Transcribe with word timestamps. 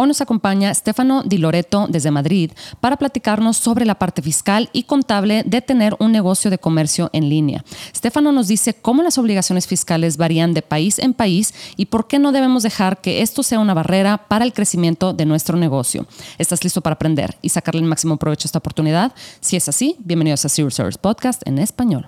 Hoy 0.00 0.06
nos 0.06 0.20
acompaña 0.20 0.72
Stefano 0.72 1.24
Di 1.24 1.38
Loreto 1.38 1.88
desde 1.88 2.12
Madrid 2.12 2.52
para 2.80 2.96
platicarnos 2.96 3.56
sobre 3.56 3.84
la 3.84 3.96
parte 3.96 4.22
fiscal 4.22 4.70
y 4.72 4.84
contable 4.84 5.42
de 5.44 5.60
tener 5.60 5.96
un 5.98 6.12
negocio 6.12 6.52
de 6.52 6.58
comercio 6.58 7.10
en 7.12 7.28
línea. 7.28 7.64
Stefano 7.92 8.30
nos 8.30 8.46
dice 8.46 8.74
cómo 8.74 9.02
las 9.02 9.18
obligaciones 9.18 9.66
fiscales 9.66 10.16
varían 10.16 10.54
de 10.54 10.62
país 10.62 11.00
en 11.00 11.14
país 11.14 11.52
y 11.76 11.86
por 11.86 12.06
qué 12.06 12.20
no 12.20 12.30
debemos 12.30 12.62
dejar 12.62 13.00
que 13.00 13.22
esto 13.22 13.42
sea 13.42 13.58
una 13.58 13.74
barrera 13.74 14.28
para 14.28 14.44
el 14.44 14.52
crecimiento 14.52 15.14
de 15.14 15.26
nuestro 15.26 15.58
negocio. 15.58 16.06
¿Estás 16.38 16.62
listo 16.62 16.80
para 16.80 16.94
aprender 16.94 17.36
y 17.42 17.48
sacarle 17.48 17.80
el 17.80 17.88
máximo 17.88 18.18
provecho 18.18 18.46
a 18.46 18.50
esta 18.50 18.58
oportunidad? 18.60 19.12
Si 19.40 19.56
es 19.56 19.68
así, 19.68 19.96
bienvenidos 19.98 20.44
a 20.44 20.48
Zero 20.48 20.70
Service 20.70 21.00
Podcast 21.00 21.42
en 21.44 21.58
español. 21.58 22.06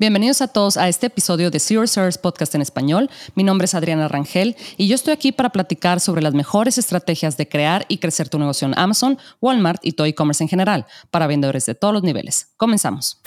Bienvenidos 0.00 0.40
a 0.40 0.48
todos 0.48 0.78
a 0.78 0.88
este 0.88 1.08
episodio 1.08 1.50
de 1.50 1.60
Zero 1.60 1.84
Podcast 2.22 2.54
en 2.54 2.62
español. 2.62 3.10
Mi 3.34 3.44
nombre 3.44 3.66
es 3.66 3.74
Adriana 3.74 4.08
Rangel 4.08 4.56
y 4.78 4.88
yo 4.88 4.94
estoy 4.94 5.12
aquí 5.12 5.30
para 5.30 5.50
platicar 5.50 6.00
sobre 6.00 6.22
las 6.22 6.32
mejores 6.32 6.78
estrategias 6.78 7.36
de 7.36 7.46
crear 7.46 7.84
y 7.86 7.98
crecer 7.98 8.30
tu 8.30 8.38
negocio 8.38 8.66
en 8.66 8.78
Amazon, 8.78 9.18
Walmart 9.42 9.84
y 9.84 9.92
todo 9.92 10.06
e-commerce 10.06 10.42
en 10.42 10.48
general 10.48 10.86
para 11.10 11.26
vendedores 11.26 11.66
de 11.66 11.74
todos 11.74 11.92
los 11.92 12.02
niveles. 12.02 12.54
Comenzamos. 12.56 13.20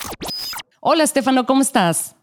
Hola, 0.79 1.03
Estefano, 1.03 1.45
¿cómo 1.45 1.61
estás? 1.61 2.15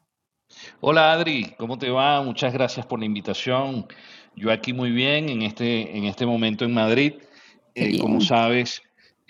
Hola, 0.80 1.12
Adri, 1.12 1.54
¿cómo 1.56 1.78
te 1.78 1.88
va? 1.88 2.20
Muchas 2.20 2.52
gracias 2.52 2.84
por 2.87 2.98
la 2.98 3.04
invitación. 3.04 3.87
Yo 4.34 4.51
aquí 4.51 4.73
muy 4.73 4.90
bien 4.90 5.28
en 5.28 5.42
este, 5.42 5.96
en 5.96 6.06
este 6.06 6.26
momento 6.26 6.64
en 6.64 6.74
Madrid. 6.74 7.12
Eh, 7.76 8.01
como 8.01 8.20
sabes, 8.20 8.82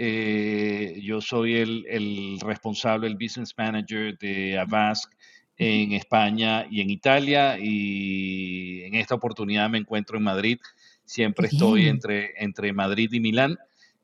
eh, 0.03 0.99
yo 1.03 1.21
soy 1.21 1.57
el, 1.57 2.39
responsable, 2.41 3.07
el 3.07 3.17
business 3.17 3.53
manager 3.59 4.17
de 4.17 4.59
Avast 4.59 5.13
en 5.59 5.93
España 5.93 6.67
y 6.71 6.81
en 6.81 6.89
Italia 6.89 7.59
y 7.61 8.83
en 8.85 8.95
esta 8.95 9.15
oportunidad 9.15 9.69
me 9.69 9.77
encuentro 9.77 10.17
en 10.17 10.25
Madrid. 10.25 10.59
Siempre 11.05 11.49
estoy 11.49 11.87
entre, 11.87 12.33
entre 12.43 12.73
Madrid 12.73 13.13
y 13.13 13.21
Milán. 13.21 13.59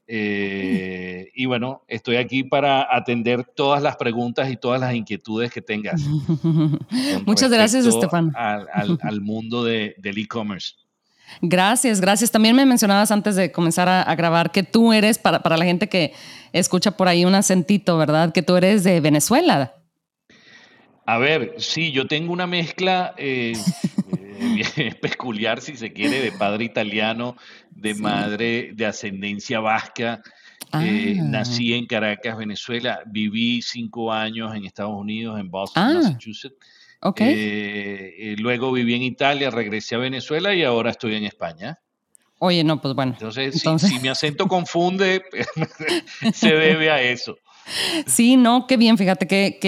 Eh, 0.06 1.30
y 1.34 1.46
bueno, 1.46 1.82
estoy 1.88 2.16
aquí 2.16 2.44
para 2.44 2.94
atender 2.94 3.44
todas 3.44 3.82
las 3.82 3.96
preguntas 3.96 4.50
y 4.50 4.58
todas 4.58 4.78
las 4.78 4.94
inquietudes 4.94 5.50
que 5.50 5.62
tengas. 5.62 6.02
Muchas 7.24 7.50
gracias, 7.50 7.86
Estefan. 7.86 8.32
Al, 8.36 9.22
mundo 9.22 9.64
del 9.64 10.18
e-commerce. 10.18 10.74
Gracias, 11.42 12.00
gracias. 12.00 12.30
También 12.30 12.56
me 12.56 12.64
mencionabas 12.64 13.10
antes 13.10 13.36
de 13.36 13.52
comenzar 13.52 13.88
a, 13.88 14.14
grabar 14.14 14.52
que 14.52 14.62
tú 14.62 14.92
eres, 14.92 15.18
para, 15.18 15.42
para, 15.42 15.56
la 15.56 15.64
gente 15.64 15.88
que 15.88 16.12
escucha 16.52 16.92
por 16.92 17.08
ahí 17.08 17.24
un 17.24 17.34
acentito, 17.34 17.98
¿verdad? 17.98 18.32
Que 18.32 18.42
tú 18.42 18.56
eres 18.56 18.84
de 18.84 19.00
Venezuela. 19.00 19.74
A 21.08 21.18
ver, 21.18 21.54
sí, 21.58 21.92
yo 21.92 22.08
tengo 22.08 22.32
una 22.32 22.48
mezcla 22.48 23.14
eh, 23.16 23.52
eh, 24.76 24.94
peculiar, 25.00 25.60
si 25.60 25.76
se 25.76 25.92
quiere, 25.92 26.20
de 26.20 26.32
padre 26.32 26.64
italiano, 26.64 27.36
de 27.70 27.94
madre 27.94 28.70
de 28.74 28.86
ascendencia 28.86 29.60
vasca. 29.60 30.20
Eh, 30.82 31.16
ah. 31.20 31.22
nací 31.22 31.74
en 31.74 31.86
Caracas, 31.86 32.36
Venezuela. 32.36 33.00
Viví 33.06 33.62
cinco 33.62 34.12
años 34.12 34.52
en 34.56 34.64
Estados 34.64 34.96
Unidos, 34.96 35.38
en 35.38 35.48
Boston, 35.48 35.82
ah. 35.84 35.92
Massachusetts. 35.94 36.56
Eh, 37.16 38.14
eh, 38.18 38.36
luego 38.38 38.72
viví 38.72 38.94
en 38.94 39.02
Italia, 39.02 39.50
regresé 39.50 39.94
a 39.94 39.98
Venezuela 39.98 40.54
y 40.54 40.64
ahora 40.64 40.90
estoy 40.90 41.14
en 41.14 41.24
España. 41.24 41.78
Oye, 42.38 42.64
no, 42.64 42.80
pues 42.80 42.94
bueno. 42.94 43.12
Entonces, 43.12 43.62
Si, 43.78 43.98
mi 44.00 44.08
acento 44.08 44.46
confunde, 44.48 45.22
se 46.34 46.52
debe 46.52 46.90
a 46.90 47.00
eso. 47.00 47.36
Sí, 48.06 48.36
no, 48.36 48.66
qué 48.66 48.76
bien, 48.76 48.96
fíjate, 48.96 49.26
qué, 49.26 49.58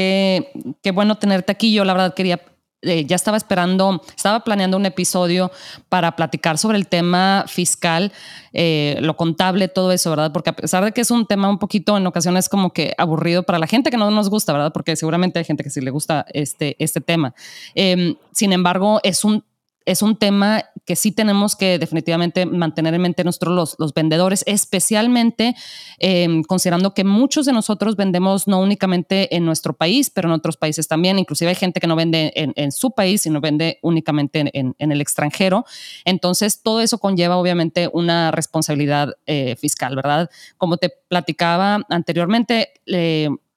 qué 0.82 0.90
bueno 0.90 1.16
tenerte 1.16 1.52
aquí. 1.52 1.72
Yo 1.72 1.84
la 1.84 1.94
verdad 1.94 2.14
quería 2.14 2.40
eh, 2.82 3.04
ya 3.06 3.16
estaba 3.16 3.36
esperando, 3.36 4.02
estaba 4.16 4.44
planeando 4.44 4.76
un 4.76 4.86
episodio 4.86 5.50
para 5.88 6.14
platicar 6.14 6.58
sobre 6.58 6.78
el 6.78 6.86
tema 6.86 7.44
fiscal, 7.48 8.12
eh, 8.52 8.98
lo 9.00 9.16
contable, 9.16 9.66
todo 9.66 9.90
eso, 9.90 10.10
¿verdad? 10.10 10.32
Porque 10.32 10.50
a 10.50 10.52
pesar 10.56 10.84
de 10.84 10.92
que 10.92 11.00
es 11.00 11.10
un 11.10 11.26
tema 11.26 11.48
un 11.48 11.58
poquito 11.58 11.96
en 11.96 12.06
ocasiones 12.06 12.48
como 12.48 12.72
que 12.72 12.94
aburrido 12.96 13.42
para 13.42 13.58
la 13.58 13.66
gente 13.66 13.90
que 13.90 13.96
no 13.96 14.10
nos 14.12 14.30
gusta, 14.30 14.52
¿verdad? 14.52 14.72
Porque 14.72 14.94
seguramente 14.94 15.40
hay 15.40 15.44
gente 15.44 15.64
que 15.64 15.70
sí 15.70 15.80
le 15.80 15.90
gusta 15.90 16.24
este, 16.32 16.76
este 16.78 17.00
tema. 17.00 17.34
Em, 17.74 18.14
sin 18.32 18.52
embargo, 18.52 19.00
es 19.02 19.24
un 19.24 19.44
es 19.88 20.02
un 20.02 20.16
tema 20.16 20.66
que 20.84 20.96
sí 20.96 21.12
tenemos 21.12 21.56
que 21.56 21.78
definitivamente 21.78 22.44
mantener 22.44 22.92
en 22.92 23.00
mente 23.00 23.24
nosotros 23.24 23.76
los, 23.78 23.94
vendedores, 23.94 24.44
especialmente 24.46 25.56
em, 25.98 26.42
considerando 26.42 26.92
que 26.92 27.04
muchos 27.04 27.46
de 27.46 27.52
nosotros 27.52 27.96
vendemos 27.96 28.46
no 28.46 28.60
únicamente 28.60 29.34
en 29.34 29.46
nuestro 29.46 29.72
país, 29.72 30.10
pero 30.10 30.28
en 30.28 30.34
otros 30.34 30.58
países 30.58 30.88
también. 30.88 31.18
Inclusive 31.18 31.48
hay 31.48 31.54
gente 31.54 31.80
que 31.80 31.86
no 31.86 31.96
vende 31.96 32.32
en, 32.34 32.70
su 32.70 32.90
país, 32.90 33.22
sino 33.22 33.40
vende 33.40 33.78
únicamente 33.80 34.50
en, 34.52 34.74
el 34.78 35.00
extranjero. 35.00 35.64
Entonces, 36.04 36.62
todo 36.62 36.82
eso 36.82 36.98
conlleva 36.98 37.38
obviamente 37.38 37.88
una 37.90 38.30
responsabilidad 38.30 39.14
eh, 39.24 39.56
fiscal, 39.56 39.96
¿verdad? 39.96 40.28
Como 40.58 40.76
te 40.76 40.90
platicaba 41.08 41.80
anteriormente, 41.88 42.74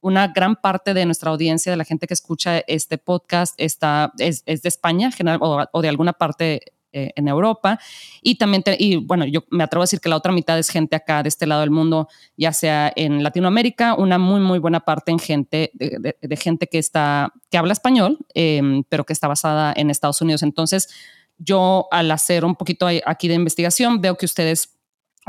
una 0.02 0.28
gran 0.28 0.56
parte 0.56 0.94
de 0.94 1.06
nuestra 1.06 1.32
audiencia, 1.32 1.72
de 1.72 1.78
la 1.78 1.86
gente 1.86 2.08
que 2.08 2.14
escucha 2.14 2.60
este 2.68 2.98
podcast, 2.98 3.54
está, 3.58 4.12
es, 4.18 4.44
de 4.46 4.60
España 4.64 5.12
general, 5.12 5.40
o, 5.42 5.82
de 5.82 5.90
alguna 5.90 6.14
parte 6.14 6.74
eh, 6.92 7.12
en 7.16 7.28
Europa. 7.28 7.80
Y 8.22 8.36
también, 8.36 8.64
y 8.78 8.98
bueno, 8.98 9.26
yo 9.26 9.44
me 9.50 9.64
atrevo 9.64 9.84
a 9.84 9.86
decir 9.86 10.02
que 10.02 10.10
la 10.10 10.18
otra 10.18 10.32
mitad 10.32 10.58
es 10.60 10.70
gente 10.70 10.96
acá 10.96 11.24
de 11.24 11.30
este 11.30 11.48
lado 11.48 11.62
del 11.62 11.72
mundo, 11.72 12.10
ya 12.36 12.52
sea 12.52 12.92
en 12.96 13.24
Latinoamérica, 13.24 13.94
una 13.94 14.18
muy, 14.18 14.42
muy 14.42 14.60
buena 14.60 14.82
parte 14.82 15.12
en 15.12 15.20
gente, 15.20 15.72
de, 15.74 16.38
gente 16.38 16.68
que, 16.68 16.80
está, 16.80 17.32
que 17.50 17.58
habla 17.58 17.74
español, 17.74 18.18
em, 18.34 18.84
pero 18.90 19.06
que 19.06 19.14
está 19.14 19.28
basada 19.28 19.74
en 19.76 19.90
Estados 19.90 20.22
Unidos. 20.22 20.44
Entonces, 20.44 20.90
yo 21.38 21.88
al 21.92 22.12
hacer 22.12 22.44
un 22.44 22.56
poquito 22.56 22.88
aquí 23.06 23.28
de 23.28 23.36
investigación, 23.36 24.02
veo 24.02 24.18
que 24.18 24.26
ustedes 24.26 24.81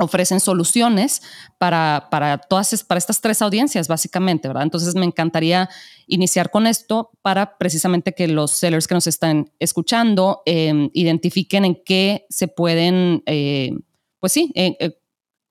ofrecen 0.02 0.40
soluciones 0.40 1.22
para, 1.58 2.08
para 2.10 2.38
todas 2.38 2.84
para 2.84 2.98
estas 2.98 3.20
tres 3.20 3.40
audiencias, 3.42 3.88
básicamente, 3.88 4.48
¿verdad? 4.48 4.64
Entonces 4.64 4.94
me 4.94 5.04
encantaría 5.04 5.68
iniciar 6.06 6.50
con 6.50 6.66
esto 6.66 7.10
para 7.22 7.56
precisamente 7.58 8.12
que 8.12 8.28
los 8.28 8.52
sellers 8.52 8.86
que 8.86 8.94
nos 8.94 9.06
están 9.06 9.50
escuchando 9.58 10.42
em, 10.44 10.90
identifiquen 10.92 11.64
en 11.64 11.82
qué 11.84 12.26
se 12.28 12.48
pueden, 12.48 13.22
eh, 13.26 13.72
pues 14.18 14.32
sí, 14.32 14.52
eh, 14.54 14.76
eh, 14.80 14.98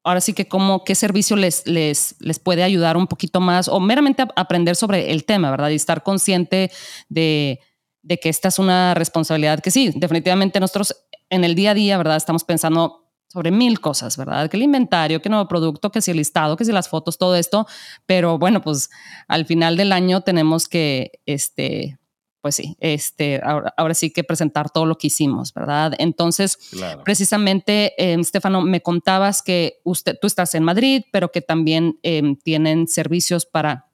ahora 0.03 0.21
sí 0.21 0.33
que 0.33 0.47
cómo, 0.47 0.83
qué 0.83 0.95
servicio 0.95 1.35
les, 1.35 1.65
les, 1.65 2.15
les 2.19 2.39
puede 2.39 2.63
ayudar 2.63 2.97
un 2.97 3.07
poquito 3.07 3.39
más 3.39 3.67
o 3.67 3.79
meramente 3.79 4.25
aprender 4.35 4.75
sobre 4.75 5.11
el 5.11 5.25
tema, 5.25 5.51
¿verdad? 5.51 5.69
Y 5.69 5.75
estar 5.75 6.03
consciente 6.03 6.71
de, 7.09 7.59
de 8.01 8.17
que 8.17 8.29
esta 8.29 8.49
es 8.49 8.59
una 8.59 8.93
responsabilidad 8.93 9.59
que 9.61 9.71
sí, 9.71 9.91
definitivamente 9.95 10.59
nosotros 10.59 10.95
en 11.29 11.43
el 11.43 11.55
día 11.55 11.71
a 11.71 11.73
día, 11.73 11.97
¿verdad? 11.97 12.17
Estamos 12.17 12.43
pensando 12.43 13.00
sobre 13.31 13.49
mil 13.49 13.79
cosas, 13.79 14.17
¿verdad? 14.17 14.49
Que 14.49 14.57
el 14.57 14.63
inventario, 14.63 15.21
que 15.21 15.29
nuevo 15.29 15.47
producto, 15.47 15.89
que 15.89 16.01
si 16.01 16.11
el 16.11 16.17
listado, 16.17 16.57
que 16.57 16.65
si 16.65 16.73
las 16.73 16.89
fotos, 16.89 17.17
todo 17.17 17.37
esto. 17.37 17.65
Pero 18.05 18.37
bueno, 18.37 18.61
pues 18.61 18.89
al 19.29 19.45
final 19.45 19.77
del 19.77 19.93
año 19.93 20.19
tenemos 20.19 20.67
que, 20.67 21.21
este, 21.25 21.97
pues 22.41 22.55
sí, 22.55 22.75
este, 22.81 23.39
ahora, 23.41 23.93
sí 23.93 24.11
que 24.11 24.25
presentar 24.25 24.69
todo 24.69 24.85
lo 24.85 24.97
que 24.97 25.07
hicimos, 25.07 25.53
¿verdad? 25.53 25.93
Entonces, 25.97 26.59
precisamente, 27.05 27.93
eh, 27.97 28.21
Stefano, 28.21 28.61
me 28.61 28.81
contabas 28.81 29.41
que 29.41 29.79
usted, 29.85 30.17
tú 30.19 30.27
estás 30.27 30.53
en 30.53 30.63
Madrid, 30.63 31.03
pero 31.13 31.31
que 31.31 31.41
también 31.41 31.99
em, 32.03 32.35
tienen 32.35 32.89
servicios 32.89 33.45
para, 33.45 33.87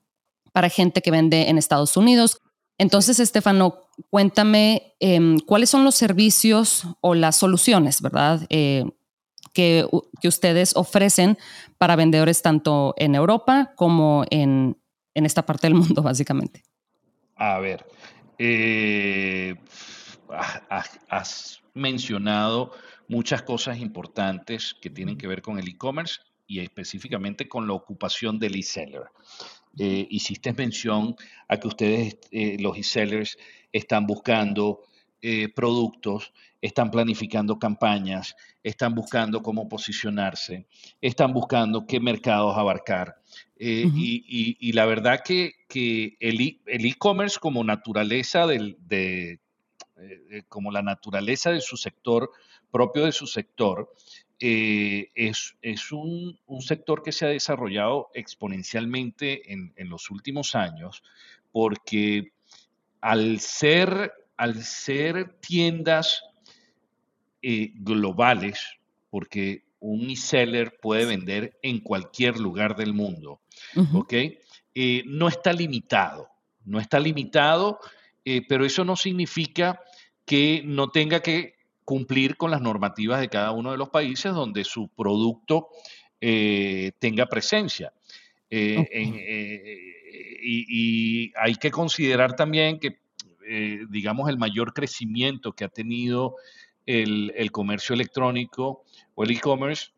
para 0.51 0.69
gente 0.69 1.03
que 1.03 1.11
vende 1.11 1.49
en 1.49 1.59
Estados 1.59 1.95
Unidos. 1.95 2.41
Entonces, 2.79 3.19
Estefano, 3.19 3.83
cuéntame 4.09 4.95
em, 4.99 5.37
cuáles 5.39 5.69
son 5.69 5.83
los 5.83 5.93
servicios 5.93 6.87
o 7.01 7.13
las 7.13 7.35
soluciones, 7.35 8.01
¿verdad? 8.01 8.47
Eh, 8.49 8.85
que, 9.57 9.87
ustedes 10.23 10.75
ofrecen 10.75 11.35
para 11.79 11.95
vendedores 11.95 12.43
tanto 12.43 12.93
en 12.97 13.15
Europa 13.15 13.73
como 13.75 14.23
en, 14.29 14.77
esta 15.15 15.47
parte 15.47 15.65
del 15.65 15.73
mundo, 15.73 16.01
básicamente? 16.03 16.61
A 17.35 17.57
ver, 17.57 17.83
eh, 18.37 19.55
has 21.09 21.63
mencionado 21.73 22.71
muchas 23.07 23.41
cosas 23.41 23.79
importantes 23.79 24.75
que 24.79 24.91
tienen 24.91 25.17
que 25.17 25.27
ver 25.27 25.41
con 25.41 25.57
el 25.57 25.67
e-commerce 25.67 26.19
y 26.45 26.59
específicamente 26.59 27.47
con 27.47 27.65
la 27.65 27.73
ocupación 27.73 28.37
del 28.37 28.55
e-seller. 28.55 29.05
Eh, 29.79 30.07
hiciste 30.11 30.53
mención 30.53 31.15
a 31.47 31.57
que 31.57 31.67
ustedes, 31.67 32.19
eh, 32.31 32.57
los 32.59 32.77
e-sellers, 32.77 33.37
están 33.71 34.05
buscando 34.05 34.83
eh, 35.21 35.49
productos, 35.53 36.33
están 36.61 36.91
planificando 36.91 37.59
campañas, 37.59 38.35
están 38.63 38.95
buscando 38.95 39.41
cómo 39.41 39.69
posicionarse, 39.69 40.67
están 41.01 41.33
buscando 41.33 41.85
qué 41.85 41.99
mercados 41.99 42.57
abarcar. 42.57 43.21
Eh, 43.59 43.89
y, 43.93 44.71
la 44.73 44.85
verdad 44.85 45.21
que, 45.23 45.53
el 46.19 46.85
e-commerce 46.85 47.39
como 47.39 47.63
naturaleza 47.63 48.45
del, 48.45 48.77
de, 48.79 49.39
eh, 49.99 50.43
como 50.47 50.71
la 50.71 50.83
naturaleza 50.83 51.51
de 51.51 51.61
su 51.61 51.75
sector, 51.75 52.31
propio 52.71 53.05
de 53.05 53.11
su 53.11 53.25
sector, 53.25 53.91
eh, 54.39 55.09
es, 55.15 55.55
un, 55.91 56.37
sector 56.59 57.01
que 57.01 57.11
se 57.11 57.25
ha 57.25 57.29
desarrollado 57.29 58.09
exponencialmente 58.13 59.51
en, 59.51 59.89
los 59.89 60.11
últimos 60.11 60.53
años 60.53 61.01
porque 61.51 62.33
al 63.01 63.39
ser, 63.39 64.13
al 64.37 64.63
ser 64.63 65.39
tiendas 65.39 66.23
eh, 67.41 67.71
globales, 67.75 68.77
porque 69.09 69.63
un 69.79 70.09
e-seller 70.09 70.77
puede 70.81 71.05
vender 71.05 71.57
en 71.61 71.79
cualquier 71.79 72.39
lugar 72.39 72.75
del 72.75 72.93
mundo, 72.93 73.41
¿ok? 73.93 74.13
Eh, 74.73 75.03
no 75.05 75.27
está 75.27 75.53
limitado, 75.53 76.29
no 76.65 76.79
está 76.79 76.99
limitado, 76.99 77.79
pero 78.49 78.65
eso 78.65 78.83
no 78.83 78.97
significa 78.97 79.79
que 80.25 80.61
no 80.65 80.89
tenga 80.89 81.21
que 81.21 81.57
cumplir 81.87 82.35
con 82.35 82.51
las 82.51 82.59
normativas 82.59 83.21
de 83.21 83.29
cada 83.29 83.51
uno 83.51 83.71
de 83.71 83.77
los 83.77 83.87
países 83.87 84.33
donde 84.33 84.65
su 84.65 84.89
producto 84.89 85.69
eh, 86.19 86.91
tenga 86.99 87.27
presencia. 87.27 87.93
Eh, 88.49 88.85
eh, 88.91 89.77
y, 90.43 91.31
hay 91.37 91.55
que 91.55 91.71
considerar 91.71 92.35
también 92.35 92.77
que, 92.79 92.99
digamos, 93.89 94.29
el 94.29 94.37
mayor 94.37 94.73
crecimiento 94.73 95.53
que 95.53 95.63
ha 95.63 95.69
tenido 95.69 96.35
el, 96.85 97.33
el 97.35 97.51
comercio 97.51 97.95
electrónico 97.95 98.83
o 99.15 99.23
el 99.23 99.31
e-commerce 99.31 99.91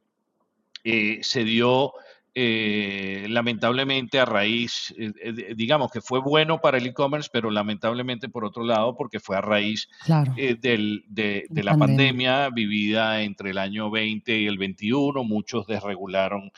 se 0.84 1.44
dio 1.44 1.94
eh, 2.36 3.26
lamentablemente 3.28 4.20
a 4.20 4.26
raíz, 4.26 4.94
eh, 4.98 5.12
eh, 5.22 5.54
digamos 5.58 5.92
que 5.92 6.00
fue 6.00 6.22
bueno 6.22 6.62
para 6.62 6.78
el 6.78 6.86
e-commerce, 6.86 7.30
pero 7.34 7.50
lamentablemente 7.50 8.30
por 8.30 8.46
otro 8.46 8.64
lado, 8.64 8.96
porque 8.96 9.20
fue 9.20 9.36
a 9.36 9.42
raíz 9.42 9.90
de, 10.06 11.48
la 11.50 11.76
pandemia. 11.76 12.50
vivida 12.52 13.24
entre 13.24 13.50
el 13.50 13.58
año 13.58 13.90
20 13.90 14.40
y 14.40 14.46
el 14.46 14.58
21, 14.58 15.24
muchos 15.24 15.66
desregularon 15.68 16.52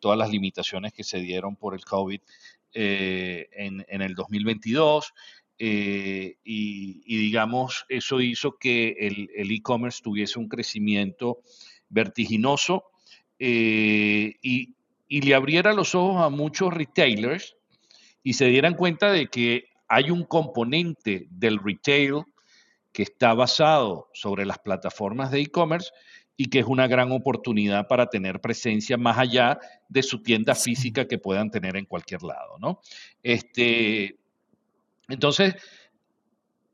todas 0.00 0.18
las 0.18 0.30
limitaciones 0.30 0.92
que 0.92 1.04
se 1.04 1.20
dieron 1.20 1.56
por 1.56 1.74
el 1.74 1.84
COVID 1.84 2.20
en, 2.72 3.84
el 3.88 4.14
2022. 4.14 5.14
Y, 5.58 7.02
digamos, 7.04 7.84
eso 7.88 8.20
hizo 8.20 8.56
que 8.58 8.90
el 9.34 9.50
e-commerce 9.50 10.00
tuviese 10.02 10.38
un 10.38 10.48
crecimiento 10.48 11.40
vertiginoso 11.88 12.84
y, 13.38 14.74
y 15.08 15.20
le 15.22 15.34
abriera 15.34 15.72
los 15.72 15.94
ojos 15.94 16.22
a 16.22 16.28
muchos 16.28 16.72
retailers 16.72 17.56
y 18.22 18.34
se 18.34 18.46
dieran 18.46 18.74
cuenta 18.74 19.10
de 19.10 19.28
que 19.28 19.64
hay 19.88 20.10
un 20.10 20.24
componente 20.24 21.26
del 21.30 21.58
retail 21.58 22.24
que 22.92 23.02
está 23.02 23.32
basado 23.34 24.08
sobre 24.12 24.44
las 24.44 24.58
plataformas 24.58 25.30
de 25.30 25.40
e-commerce 25.40 25.90
y 26.36 26.50
que 26.50 26.60
es 26.60 26.66
una 26.66 26.86
gran 26.86 27.10
oportunidad 27.10 27.88
para 27.88 28.06
tener 28.06 28.40
presencia 28.40 28.96
más 28.96 29.18
allá 29.18 29.58
de 29.88 30.02
su 30.02 30.22
tienda 30.22 30.54
física 30.54 31.08
que 31.08 31.18
puedan 31.18 31.50
tener 31.50 31.76
en 31.76 31.84
cualquier 31.84 32.22
lado, 32.22 32.58
¿no? 32.60 32.80
Este, 33.22 34.18
entonces, 35.08 35.56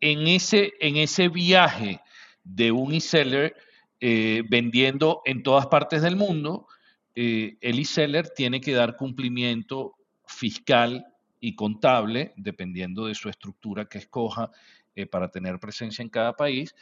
en 0.01 0.27
ese, 0.27 0.75
en 0.81 0.97
ese 0.97 1.29
viaje 1.29 2.01
de 2.43 2.73
un 2.73 2.93
e-seller 2.93 3.57
eh, 4.01 4.43
vendiendo 4.49 5.23
en 5.25 5.43
todas 5.43 5.67
partes 5.67 6.03
del 6.03 6.17
mundo, 6.17 6.67
eh, 7.15 7.57
el 7.61 7.79
e-seller 7.79 8.29
tiene 8.31 8.61
que 8.61 8.73
dar 8.73 8.97
cumplimiento 8.97 9.95
fiscal 10.27 11.07
y 11.41 11.55
contable, 11.55 12.33
dependiendo 12.37 13.07
de 13.07 13.15
su 13.15 13.29
estructura 13.29 13.87
que 13.87 13.99
escoja 13.99 14.51
eh, 14.97 15.07
para 15.07 15.31
tener 15.31 15.59
presencia 15.59 16.03
en 16.03 16.09
cada 16.09 16.35
país, 16.35 16.75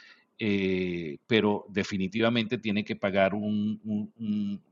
eh, 0.45 1.19
pero 1.25 1.65
definitivamente 1.69 2.57
tiene 2.57 2.83
que 2.83 2.97
pagar 2.97 3.33
un, 3.33 3.79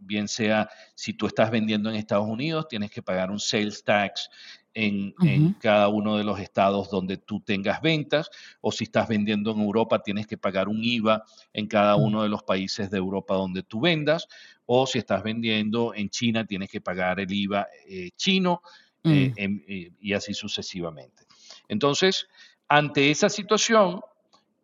bien 0.01 0.27
sea 0.27 0.69
si 0.95 1.13
tú 1.13 1.27
estás 1.27 1.49
vendiendo 1.49 1.89
en 1.89 1.95
Estados 1.95 2.27
Unidos, 2.27 2.67
tienes 2.67 2.91
que 2.91 3.01
pagar 3.01 3.31
un 3.31 3.39
sales 3.39 3.81
tax 3.81 4.29
en, 4.73 5.13
cada 5.61 5.87
uno 5.87 6.17
de 6.17 6.25
los 6.25 6.41
estados 6.41 6.89
donde 6.89 7.15
tú 7.15 7.39
tengas 7.39 7.81
ventas, 7.81 8.29
o 8.59 8.73
si 8.73 8.83
estás 8.83 9.07
vendiendo 9.07 9.51
en 9.51 9.61
Europa, 9.61 10.03
tienes 10.03 10.27
que 10.27 10.37
pagar 10.37 10.67
un 10.67 10.83
IVA 10.83 11.23
en 11.53 11.67
cada 11.67 11.95
mm. 11.95 12.03
uno 12.03 12.23
de 12.23 12.27
los 12.27 12.43
países 12.43 12.91
de 12.91 12.97
Europa 12.97 13.35
donde 13.35 13.63
tú 13.63 13.79
vendas, 13.79 14.27
o 14.65 14.85
si 14.85 14.99
estás 14.99 15.23
vendiendo 15.23 15.93
en 15.95 16.09
China, 16.09 16.45
tienes 16.45 16.69
que 16.69 16.81
pagar 16.81 17.21
el 17.21 17.31
IVA 17.31 17.65
eh, 17.87 18.09
chino 18.17 18.61
eh, 19.05 19.31
mm. 19.37 19.95
y 20.01 20.11
así 20.11 20.33
sucesivamente. 20.33 21.23
Entonces, 21.69 22.27
ante 22.67 23.09
esa 23.09 23.29
situación, 23.29 24.01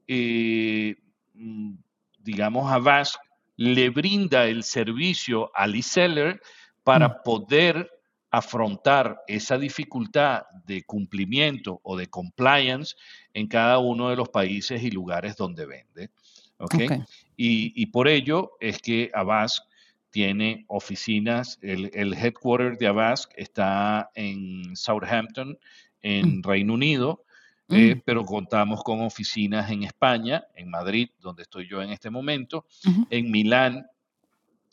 eh, 0.07 0.95
mm, 1.33 1.73
digamos, 2.19 2.71
Avast 2.71 3.15
le 3.55 3.89
brinda 3.89 4.45
el 4.45 4.63
servicio 4.63 5.51
al 5.55 5.75
e-seller 5.75 6.41
para 6.83 7.09
mm. 7.09 7.15
poder 7.23 7.91
afrontar 8.29 9.21
esa 9.27 9.57
dificultad 9.57 10.43
de 10.65 10.83
cumplimiento 10.83 11.79
o 11.83 11.97
de 11.97 12.07
compliance 12.07 12.95
en 13.33 13.47
cada 13.47 13.79
uno 13.79 14.09
de 14.09 14.15
los 14.15 14.29
países 14.29 14.83
y 14.83 14.91
lugares 14.91 15.35
donde 15.37 15.65
vende. 15.65 16.09
Y, 17.35 17.85
por 17.87 18.07
ello 18.07 18.51
es 18.59 18.79
que 18.79 19.11
Avast 19.13 19.59
tiene 20.09 20.65
oficinas, 20.67 21.59
el, 21.61 21.91
el 21.93 22.13
headquarter 22.13 22.77
de 22.77 22.87
Avast 22.87 23.31
está 23.35 24.09
en 24.15 24.75
Southampton, 24.75 25.57
en 26.01 26.39
mm. 26.39 26.43
Reino 26.43 26.73
Unido, 26.73 27.23
eh, 27.69 27.95
mm. 27.95 28.01
pero 28.05 28.23
contamos 28.23 28.83
con 28.83 29.01
oficinas 29.01 29.69
en 29.71 29.83
España, 29.83 30.45
en 30.55 30.69
Madrid, 30.69 31.09
donde 31.19 31.43
estoy 31.43 31.67
yo 31.67 31.81
en 31.81 31.89
este 31.89 32.09
momento, 32.09 32.65
en 33.09 33.29
Milán, 33.29 33.85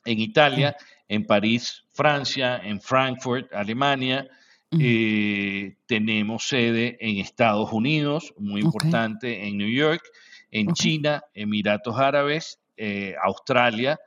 en 0.04 0.20
Italia, 0.20 0.76
en 1.08 1.24
París, 1.26 1.84
Francia, 1.92 2.60
en 2.62 2.80
Frankfurt, 2.80 3.52
Alemania. 3.52 4.28
Eh, 4.78 5.76
tenemos 5.86 6.48
sede 6.48 6.96
en 7.00 7.18
Estados 7.18 7.72
Unidos, 7.72 8.32
muy 8.38 8.60
importante, 8.60 9.46
en 9.46 9.58
New 9.58 9.70
York, 9.70 10.02
en 10.50 10.72
China, 10.72 11.22
Emiratos 11.32 11.98
Árabes, 11.98 12.60
eh, 12.76 13.14
Australia, 13.22 13.98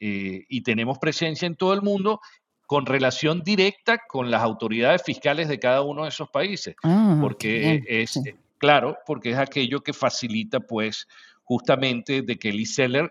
y 0.00 0.60
tenemos 0.60 0.96
presencia 1.00 1.46
en 1.46 1.56
todo 1.56 1.74
el 1.74 1.82
mundo 1.82 2.20
con 2.68 2.84
relación 2.84 3.40
directa 3.42 4.02
con 4.06 4.30
las 4.30 4.42
autoridades 4.42 5.02
fiscales 5.02 5.48
de 5.48 5.58
cada 5.58 5.80
uno 5.80 6.02
de 6.02 6.10
esos 6.10 6.28
países, 6.28 6.76
ah, 6.82 7.16
porque 7.18 7.82
es, 7.88 8.20
claro, 8.58 8.98
porque 9.06 9.30
es 9.30 9.38
aquello 9.38 9.80
que 9.80 9.94
facilita, 9.94 10.60
pues, 10.60 11.08
justamente 11.44 12.20
de 12.20 12.38
que 12.38 12.50
el 12.50 12.60
e-seller, 12.60 13.10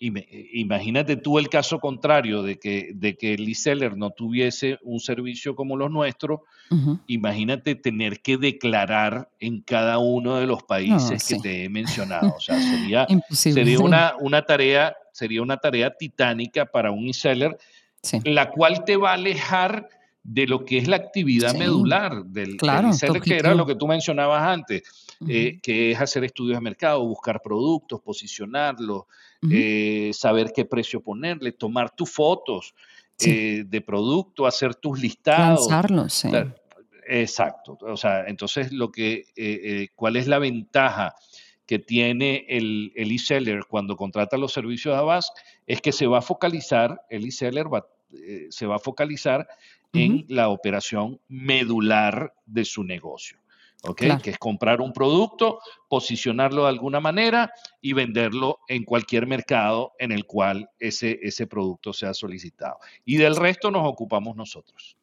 imagínate 0.00 1.14
tú 1.14 1.38
el 1.38 1.48
caso 1.48 1.78
contrario 1.78 2.42
de 2.42 2.58
que, 2.58 2.90
de 2.92 3.16
que 3.16 3.34
el 3.34 3.48
e-seller 3.48 3.96
no 3.96 4.10
tuviese 4.10 4.80
un 4.82 4.98
servicio 4.98 5.54
como 5.54 5.76
los 5.76 5.92
nuestros, 5.92 6.40
imagínate 7.06 7.76
tener 7.76 8.20
que 8.20 8.38
declarar 8.38 9.30
en 9.38 9.60
cada 9.60 9.98
uno 9.98 10.38
de 10.38 10.48
los 10.48 10.64
países 10.64 11.28
que 11.28 11.38
te 11.38 11.62
he 11.62 11.68
mencionado, 11.68 12.34
o 12.36 12.40
sea, 12.40 12.60
sería, 12.60 13.06
sería 13.30 13.78
una, 13.78 14.14
una 14.18 14.42
tarea, 14.42 14.96
sería 15.12 15.42
una 15.42 15.58
tarea 15.58 15.94
titánica 15.96 16.66
para 16.66 16.90
un 16.90 17.06
e-seller 17.06 17.56
la 18.24 18.50
cual 18.50 18.84
te 18.84 18.96
va 18.96 19.10
a 19.10 19.14
alejar 19.14 19.88
de 20.22 20.46
lo 20.46 20.64
que 20.64 20.78
es 20.78 20.88
la 20.88 20.96
actividad 20.96 21.54
medular 21.54 22.24
del, 22.24 22.56
claro, 22.56 22.90
que 23.22 23.36
era 23.36 23.54
lo 23.54 23.66
que 23.66 23.74
tú 23.74 23.86
mencionabas 23.86 24.42
antes, 24.42 24.82
eh, 25.26 25.58
que 25.62 25.92
es 25.92 26.00
hacer 26.00 26.24
estudios 26.24 26.58
de 26.58 26.62
mercado, 26.62 27.06
buscar 27.06 27.40
productos, 27.42 28.00
posicionarlos, 28.00 29.04
eh, 29.50 30.10
saber 30.12 30.52
qué 30.54 30.64
precio 30.64 31.00
ponerle, 31.00 31.52
tomar 31.52 31.94
tus 31.94 32.10
fotos 32.10 32.74
eh, 33.24 33.64
de 33.66 33.80
producto, 33.80 34.46
hacer 34.46 34.74
tus 34.74 35.00
listados. 35.00 35.60
Lanzarlos, 35.70 36.12
sí. 36.12 36.28
Exacto. 37.06 37.76
O 37.80 37.96
sea, 37.96 38.24
entonces 38.26 38.72
lo 38.72 38.92
que, 38.92 39.88
¿cuál 39.94 40.16
es 40.16 40.28
la 40.28 40.38
ventaja? 40.38 41.14
Que 41.70 41.78
tiene 41.78 42.46
el, 42.48 42.92
el 42.96 43.12
e-seller 43.12 43.64
cuando 43.64 43.94
contrata 43.96 44.36
los 44.36 44.52
servicios 44.52 44.92
de 44.92 44.98
Avast 44.98 45.38
es 45.68 45.80
que 45.80 45.92
se 45.92 46.08
va 46.08 46.18
a 46.18 46.20
focalizar, 46.20 47.02
el 47.10 47.24
e-seller 47.24 47.66
eh, 48.12 48.48
se 48.50 48.66
va 48.66 48.74
a 48.74 48.78
focalizar 48.80 49.46
en 49.92 50.24
la 50.26 50.48
operación 50.48 51.20
medular 51.28 52.34
de 52.44 52.64
su 52.64 52.82
negocio. 52.82 53.38
¿okay? 53.84 54.18
Que 54.18 54.30
es 54.30 54.38
comprar 54.38 54.80
un 54.80 54.92
producto, 54.92 55.60
posicionarlo 55.88 56.64
de 56.64 56.70
alguna 56.70 56.98
manera 56.98 57.52
y 57.80 57.92
venderlo 57.92 58.58
en 58.66 58.82
cualquier 58.82 59.28
mercado 59.28 59.92
en 60.00 60.10
el 60.10 60.24
cual 60.26 60.68
ese, 60.80 61.20
ese 61.22 61.46
producto 61.46 61.92
sea 61.92 62.14
solicitado. 62.14 62.78
Y 63.04 63.14
del 63.14 63.36
resto 63.36 63.70
nos 63.70 63.86
ocupamos 63.86 64.34
nosotros. 64.34 64.96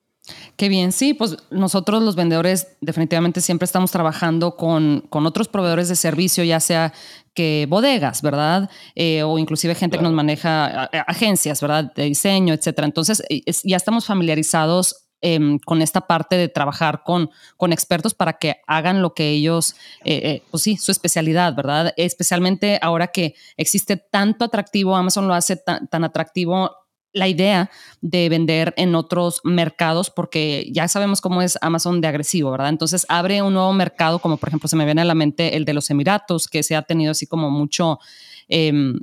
Qué 0.56 0.70
bien, 0.70 0.92
sí, 0.92 1.14
pues 1.14 1.38
nosotros 1.52 2.04
los 2.04 2.16
vendedores 2.16 2.76
definitivamente 2.82 3.42
siempre 3.42 3.66
estamos 3.66 3.92
trabajando 3.92 4.56
con, 4.56 5.06
con 5.10 5.26
otros 5.26 5.48
proveedores 5.48 5.88
de 5.88 5.96
servicio, 5.96 6.44
ya 6.44 6.60
sea 6.60 6.94
que 7.38 7.68
bodegas, 7.70 8.24
¿verdad? 8.24 8.68
Eh, 8.96 9.22
o 9.22 9.38
inclusive 9.38 9.76
gente 9.76 9.98
que 9.98 10.04
nos 10.04 10.12
maneja 10.12 10.86
agencias, 11.06 11.62
¿verdad? 11.62 11.94
De 11.94 12.06
diseño, 12.06 12.56
etcétera. 12.56 12.88
Entonces, 12.88 13.22
ya 13.64 13.78
estamos 13.78 14.08
familiarizados 14.08 15.08
em, 15.22 15.60
con 15.60 15.84
esta 15.84 16.02
parte 16.02 16.36
de 16.36 16.48
trabajar 16.48 17.04
con, 17.06 17.30
con 17.56 17.74
expertos 17.74 18.16
para 18.16 18.34
que 18.34 18.56
hagan 18.66 19.04
lo 19.04 19.14
que 19.14 19.30
ellos, 19.30 19.76
eh, 20.04 20.20
eh, 20.24 20.44
pues 20.50 20.64
sí, 20.64 20.78
su 20.78 20.92
especialidad, 20.92 21.56
¿verdad? 21.56 21.94
Especialmente 21.96 22.80
ahora 22.82 23.10
que 23.10 23.36
existe 23.56 23.98
tanto 23.98 24.46
atractivo, 24.46 24.96
Amazon 24.96 25.28
lo 25.28 25.36
hace 25.36 25.58
tan, 25.58 26.04
atractivo 26.04 26.72
la 27.14 27.28
idea 27.28 27.70
de 28.02 28.30
vender 28.30 28.74
en 28.78 28.96
otros 28.96 29.42
mercados, 29.44 30.10
porque 30.10 30.70
ya 30.72 30.88
sabemos 30.88 31.22
cómo 31.22 31.42
es 31.42 31.58
Amazon 31.62 32.02
de 32.02 32.08
agresivo, 32.08 32.52
¿verdad? 32.52 32.70
Entonces 32.70 33.06
abre 33.10 33.42
un 33.42 33.54
nuevo 33.54 33.74
mercado, 33.74 34.20
como 34.20 34.38
por 34.38 34.50
ejemplo 34.50 34.68
se 34.68 34.76
me 34.76 34.86
viene 34.86 35.02
a 35.02 35.06
la 35.06 35.16
mente 35.16 35.56
el 35.56 35.66
de 35.66 35.74
los 35.74 35.90
Emiratos, 35.90 36.48
que 36.48 36.64
se 36.64 36.76
ha 36.76 36.82
tenido 36.84 37.12
así 37.12 37.28
como 37.28 37.50
mucho... 37.50 38.00
Em, 38.48 39.00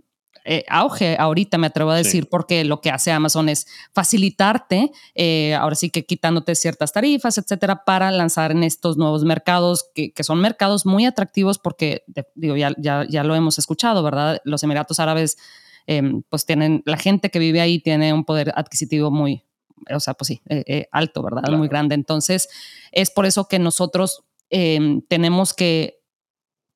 eh, 0.46 0.62
auge 0.68 1.16
ahorita, 1.18 1.56
me 1.56 1.68
atrevo 1.68 1.90
a 1.90 1.96
decir, 1.96 2.28
porque 2.28 2.64
lo 2.64 2.82
que 2.82 2.90
hace 2.90 3.10
Amazon 3.10 3.48
es 3.48 3.66
facilitarte, 3.94 4.92
eh, 5.14 5.54
ahora 5.54 5.74
sí 5.74 5.88
que 5.88 6.04
quitándote 6.04 6.54
ciertas 6.54 6.92
tarifas, 6.92 7.38
etcétera, 7.38 7.84
para 7.86 8.10
lanzar 8.10 8.50
en 8.50 8.62
estos 8.62 8.98
nuevos 8.98 9.24
mercados, 9.24 9.86
que, 9.94 10.12
son 10.22 10.40
mercados 10.40 10.84
muy 10.84 11.06
atractivos 11.06 11.58
porque, 11.58 12.04
digo, 12.34 12.56
ya, 12.56 12.74
ya, 12.76 13.06
ya, 13.08 13.24
lo 13.24 13.34
hemos 13.34 13.58
escuchado, 13.58 14.02
¿verdad? 14.02 14.38
Los 14.44 14.62
Emiratos 14.62 15.00
Árabes, 15.00 15.38
em, 15.86 16.22
pues 16.28 16.46
tienen, 16.46 16.82
la 16.86 16.96
gente 16.96 17.30
que 17.30 17.38
vive 17.38 17.60
ahí 17.60 17.78
tiene 17.78 18.12
un 18.12 18.24
poder 18.24 18.52
adquisitivo 18.56 19.10
muy, 19.10 19.44
o 19.90 20.00
sea, 20.00 20.14
pues 20.14 20.28
sí, 20.28 20.42
eh, 20.48 20.86
alto, 20.90 21.22
¿verdad? 21.22 21.42
Muy 21.52 21.68
grande. 21.68 21.94
Entonces, 21.94 22.48
es 22.92 23.10
por 23.10 23.26
eso 23.26 23.48
que 23.48 23.58
nosotros 23.58 24.24
em, 24.50 25.02
tenemos 25.02 25.54
que 25.54 26.04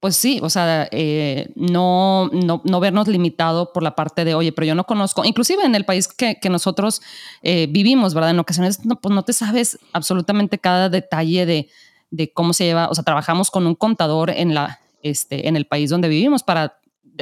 pues 0.00 0.14
sí, 0.14 0.38
o 0.42 0.48
sea, 0.48 0.88
eh, 0.92 1.50
no, 1.56 2.30
no, 2.32 2.80
vernos 2.80 3.08
limitado 3.08 3.72
por 3.72 3.82
la 3.82 3.96
parte 3.96 4.24
de, 4.24 4.34
oye, 4.34 4.52
pero 4.52 4.66
yo 4.66 4.74
no 4.76 4.84
conozco, 4.84 5.24
inclusive 5.24 5.64
en 5.64 5.74
el 5.74 5.84
país 5.84 6.06
que, 6.06 6.38
nosotros 6.48 7.02
eh, 7.42 7.66
vivimos, 7.68 8.14
¿verdad? 8.14 8.30
En 8.30 8.38
ocasiones 8.38 8.84
no, 8.84 9.00
pues 9.00 9.12
no 9.12 9.24
te 9.24 9.32
sabes 9.32 9.78
absolutamente 9.92 10.58
cada 10.58 10.88
detalle 10.88 11.46
de, 11.46 11.68
de, 12.10 12.32
cómo 12.32 12.52
se 12.52 12.64
lleva, 12.64 12.88
o 12.88 12.94
sea, 12.94 13.02
trabajamos 13.02 13.50
con 13.50 13.66
un 13.66 13.74
contador 13.74 14.30
en, 14.30 14.54
la, 14.54 14.78
este, 15.02 15.48
en 15.48 15.56
el 15.56 15.66
país 15.66 15.90
donde 15.90 16.08
vivimos 16.08 16.44
para 16.44 16.78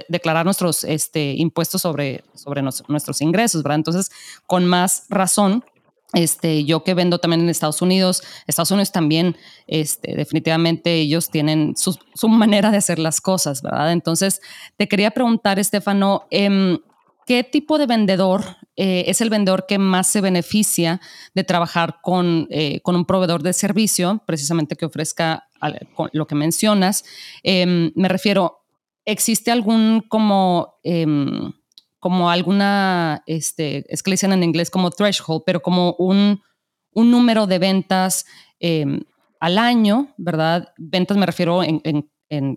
declarar 0.09 0.45
nuestros 0.45 0.85
este, 0.85 1.33
impuestos 1.33 1.83
sobre, 1.83 2.25
sobre 2.35 2.63
nuestros 2.63 3.21
ingresos, 3.21 3.63
¿verdad? 3.63 3.77
Entonces, 3.77 4.11
con 4.47 4.67
más 4.67 5.07
razón, 5.09 5.65
este, 6.13 6.65
yo 6.65 6.85
que 6.85 6.95
vendo 6.95 7.19
también 7.19 7.43
en 7.43 7.49
Estados 7.49 7.83
Unidos, 7.83 8.23
Estados 8.47 8.71
Unidos 8.71 8.93
también, 8.93 9.37
este, 9.67 10.15
definitivamente 10.15 10.95
ellos 10.95 11.31
tienen 11.31 11.75
su, 11.77 12.29
manera 12.29 12.71
de 12.71 12.79
hacer 12.79 12.99
las 12.99 13.21
cosas, 13.21 13.61
¿verdad? 13.63 13.93
Entonces, 13.93 14.41
te 14.77 14.89
quería 14.89 15.11
preguntar, 15.11 15.59
Estefano, 15.59 16.27
em, 16.31 16.79
¿qué 17.27 17.43
tipo 17.45 17.77
de 17.77 17.87
vendedor 17.87 18.57
eh, 18.77 19.05
es 19.09 19.21
el 19.21 19.31
vendedor 19.31 19.67
que 19.67 19.79
más 19.79 20.07
se 20.07 20.21
beneficia 20.21 21.01
de 21.35 21.45
trabajar 21.45 21.99
con, 22.03 22.47
eh, 22.51 22.81
con 22.83 22.95
un 22.95 23.05
proveedor 23.05 23.43
de 23.43 23.53
servicio, 23.53 24.23
precisamente 24.27 24.77
que 24.77 24.87
ofrezca 24.87 25.49
lo 26.13 26.27
que 26.27 26.35
mencionas? 26.35 27.05
Em, 27.43 27.91
me 27.97 28.09
refiero, 28.09 28.66
¿existe 29.07 29.51
algún 29.51 30.05
como 30.07 30.75
em, 30.83 31.53
como 32.07 32.31
alguna, 32.31 33.25
este, 33.27 33.85
es 33.93 34.01
que 34.01 34.11
le 34.11 34.15
dicen 34.15 34.33
en 34.33 34.45
inglés 34.45 34.71
como 34.71 34.93
threshold, 34.93 35.43
pero 35.45 35.61
como 35.61 35.97
un, 35.99 36.41
un 36.93 37.11
número 37.11 37.49
de 37.49 37.59
ventas 37.59 38.27
em, 38.61 39.01
al 39.41 39.59
año, 39.59 40.15
¿verdad? 40.17 40.73
Ventas 40.77 41.17
me 41.17 41.27
refiero 41.27 41.65
en, 41.65 42.09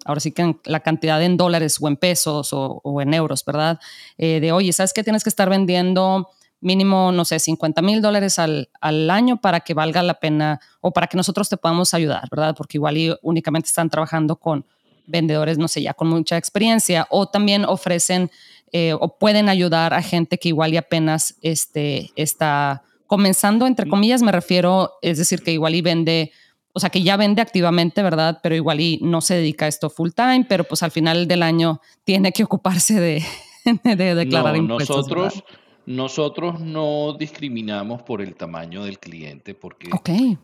ahora 0.06 0.20
sí 0.20 0.34
que 0.34 0.44
en 0.44 0.60
la 0.66 0.82
cantidad 0.82 1.24
en 1.24 1.36
dólares 1.36 1.78
o 1.82 1.88
en 1.88 1.98
pesos 1.98 2.50
o, 2.52 3.02
en 3.02 3.12
euros, 3.16 3.44
¿verdad? 3.44 3.80
Eh, 4.20 4.40
de, 4.40 4.52
oye, 4.52 4.72
¿sabes 4.72 4.94
que 4.94 5.04
tienes 5.04 5.24
que 5.24 5.30
estar 5.30 5.50
vendiendo 5.50 6.30
mínimo, 6.62 7.12
no 7.12 7.26
sé, 7.26 7.40
50 7.40 7.82
mil 7.82 8.04
dólares 8.04 8.38
al, 8.38 8.70
al, 8.82 9.10
año 9.10 9.42
para 9.42 9.62
que 9.62 9.74
valga 9.74 10.04
la 10.04 10.20
pena 10.20 10.60
o 10.80 10.92
para 10.92 11.08
que 11.08 11.18
nosotros 11.18 11.50
te 11.50 11.58
podamos 11.58 11.96
ayudar, 11.96 12.28
¿verdad? 12.30 12.54
Porque 12.56 12.78
igual 12.78 13.18
únicamente 13.24 13.68
están 13.68 13.90
trabajando 13.90 14.36
con 14.36 14.66
vendedores, 15.10 15.58
no 15.58 15.68
sé, 15.68 15.82
ya 15.82 15.94
con 15.94 16.08
mucha 16.10 16.38
experiencia 16.38 17.08
o 17.10 17.28
también 17.28 17.66
ofrecen 17.66 18.32
eh, 18.72 18.94
o 18.94 19.18
pueden 19.18 19.50
ayudar 19.50 19.94
a 19.94 20.02
gente 20.02 20.38
que 20.38 20.50
igual 20.50 20.74
y 20.74 20.78
apenas 20.78 21.36
este, 21.42 22.12
está 22.16 22.84
comenzando, 23.08 23.66
entre 23.66 23.90
comillas, 23.90 24.22
me 24.22 24.32
refiero, 24.32 24.92
es 25.02 25.18
decir, 25.18 25.42
que 25.42 25.52
igual 25.52 25.74
y 25.74 25.82
vende, 25.82 26.32
o 26.74 26.80
sea, 26.80 26.92
que 26.92 27.02
ya 27.02 27.18
vende 27.18 27.42
activamente, 27.42 28.04
¿verdad? 28.04 28.40
Pero 28.44 28.54
igual 28.54 28.80
y 28.80 29.00
no 29.02 29.22
se 29.22 29.34
dedica 29.36 29.66
a 29.66 29.68
esto 29.68 29.90
full 29.90 30.12
time, 30.12 30.46
pero 30.48 30.64
pues 30.64 30.84
al 30.84 30.92
final 30.92 31.28
del 31.28 31.42
año 31.42 31.82
tiene 32.04 32.32
que 32.32 32.44
ocuparse 32.44 33.00
de, 33.00 33.24
de 33.84 34.14
declarar 34.14 34.56
impuestos. 34.56 34.98
Nosotros, 34.98 35.44
nosotros 35.88 36.60
no 36.60 37.16
discriminamos 37.18 38.04
por 38.04 38.22
el 38.22 38.36
tamaño 38.36 38.84
del 38.84 39.00
cliente, 39.00 39.56
porque 39.56 39.90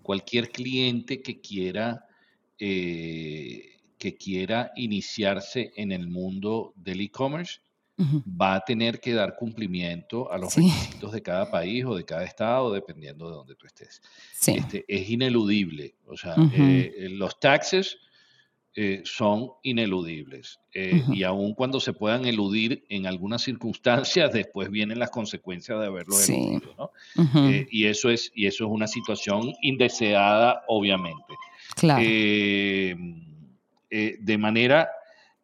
cualquier 0.01 0.49
cliente 0.49 1.21
que 1.21 1.39
quiera... 1.39 2.07
Eh, 2.57 3.74
que 4.05 4.17
quiera 4.17 4.71
iniciarse 4.75 5.71
en 5.77 5.91
el 5.91 6.07
mundo 6.07 6.73
del 6.75 7.01
e-commerce 7.01 7.59
va 7.99 8.53
a 8.53 8.59
tener 8.59 8.99
que 8.99 9.13
dar 9.13 9.35
cumplimiento 9.35 10.31
a 10.31 10.37
los 10.37 10.53
requisitos 10.53 11.11
de 11.11 11.23
cada 11.23 11.49
país 11.49 11.83
o 11.85 11.95
de 11.95 12.05
cada 12.05 12.23
estado, 12.23 12.71
dependiendo 12.71 13.27
de 13.27 13.35
donde 13.35 13.55
tú 13.55 13.65
estés. 13.65 13.99
Este, 14.45 14.85
es 14.87 15.09
ineludible. 15.09 15.95
O 16.05 16.15
sea, 16.15 16.35
eh, 16.53 16.93
eh, 16.95 17.09
los 17.09 17.39
taxes 17.39 17.97
eh, 18.75 19.01
son 19.05 19.49
ineludibles. 19.63 20.59
Y 20.71 21.23
aun 21.23 21.55
cuando 21.55 21.79
se 21.79 21.93
puedan 21.93 22.25
eludir 22.25 22.85
en 22.89 23.07
algunas 23.07 23.41
circunstancias, 23.41 24.31
después 24.33 24.69
vienen 24.69 24.99
las 24.99 25.09
consecuencias 25.09 25.79
de 25.79 25.87
haberlos 25.87 26.29
eludido. 26.29 26.75
¿no? 26.77 26.91
y, 27.71 27.85
eso 27.85 28.11
es, 28.11 28.31
y 28.35 28.45
eso 28.45 28.65
es 28.65 28.69
una 28.69 28.85
situación 28.85 29.51
indeseada, 29.63 30.61
obviamente. 30.67 31.33
Claro. 31.75 32.03
De 33.89 34.37
manera 34.37 34.89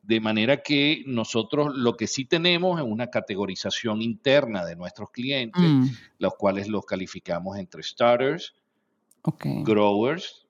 de 0.03 0.19
manera 0.19 0.57
que 0.57 1.03
nosotros 1.05 1.75
lo 1.75 1.95
que 1.95 2.07
sí 2.07 2.25
tenemos 2.25 2.79
es 2.79 2.85
una 2.85 3.07
categorización 3.07 4.01
interna 4.01 4.65
de 4.65 4.75
nuestros 4.75 5.11
clientes, 5.11 5.61
mm. 5.61 5.85
los 6.17 6.33
cuales 6.35 6.67
los 6.67 6.85
calificamos 6.85 7.57
entre 7.57 7.83
starters, 7.83 8.55
growers, 9.63 10.47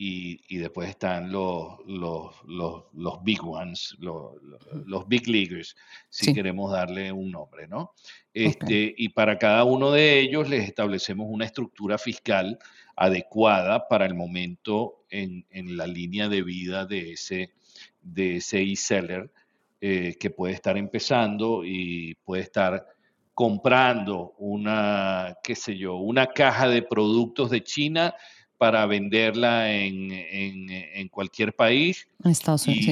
y, 0.00 0.58
después 0.58 0.90
están 0.90 1.32
los, 1.32 1.78
los, 1.86 2.34
los, 2.44 3.24
big 3.24 3.42
ones, 3.42 3.96
los, 3.98 5.08
big 5.08 5.26
leaguers, 5.26 5.74
si 6.08 6.32
queremos 6.32 6.70
darle 6.70 7.10
un 7.10 7.32
nombre, 7.32 7.66
¿no? 7.66 7.94
Este, 8.32 8.94
Y 8.96 9.08
para 9.08 9.38
cada 9.38 9.64
uno 9.64 9.90
de 9.90 10.20
ellos 10.20 10.48
les 10.48 10.68
establecemos 10.68 11.26
una 11.28 11.46
estructura 11.46 11.98
fiscal 11.98 12.58
adecuada 12.98 13.88
para 13.88 14.06
el 14.06 14.14
momento 14.14 15.04
en, 15.10 15.46
en 15.50 15.76
la 15.76 15.86
línea 15.86 16.28
de 16.28 16.42
vida 16.42 16.84
de 16.84 17.12
ese 17.12 17.52
de 18.02 18.36
ese 18.36 18.62
e-seller 18.62 19.30
eh, 19.80 20.16
que 20.18 20.30
puede 20.30 20.54
estar 20.54 20.76
empezando 20.76 21.64
y 21.64 22.16
puede 22.24 22.42
estar 22.42 22.86
comprando 23.34 24.34
una, 24.38 25.36
qué 25.44 25.54
sé 25.54 25.76
yo, 25.76 25.96
una 25.96 26.26
caja 26.26 26.68
de 26.68 26.82
productos 26.82 27.50
de 27.50 27.62
China 27.62 28.14
para 28.56 28.84
venderla 28.86 29.72
en, 29.72 30.10
en, 30.10 31.08
cualquier 31.08 31.54
país 31.54 32.08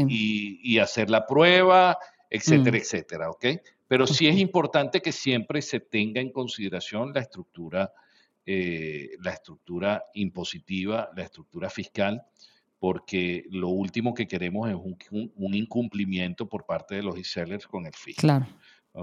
y, 0.06 0.78
hacer 0.78 1.10
la 1.10 1.26
prueba, 1.26 1.98
etcétera, 2.30 2.78
mm. 2.78 2.80
etcétera, 2.80 3.30
¿ok? 3.30 3.46
Pero 3.88 4.06
sí 4.06 4.28
es 4.28 4.38
importante 4.38 5.02
que 5.02 5.10
siempre 5.10 5.60
se 5.62 5.80
tenga 5.80 6.20
en 6.20 6.30
consideración 6.30 7.12
la 7.12 7.22
estructura, 7.22 7.92
eh, 8.46 9.10
la 9.20 9.32
estructura 9.32 10.04
impositiva, 10.14 11.10
la 11.16 11.24
estructura 11.24 11.68
fiscal, 11.68 12.22
porque 12.78 13.44
lo 13.50 13.68
último 13.70 14.14
que 14.14 14.28
queremos 14.28 14.70
es 14.70 14.76
un, 14.76 15.54
incumplimiento 15.54 16.48
por 16.48 16.64
parte 16.64 16.94
de 16.94 17.02
los 17.02 17.16
e-sellers 17.18 17.66
con 17.66 17.86
el 17.86 17.94
fisco. 17.94 18.20
Claro. 18.20 18.46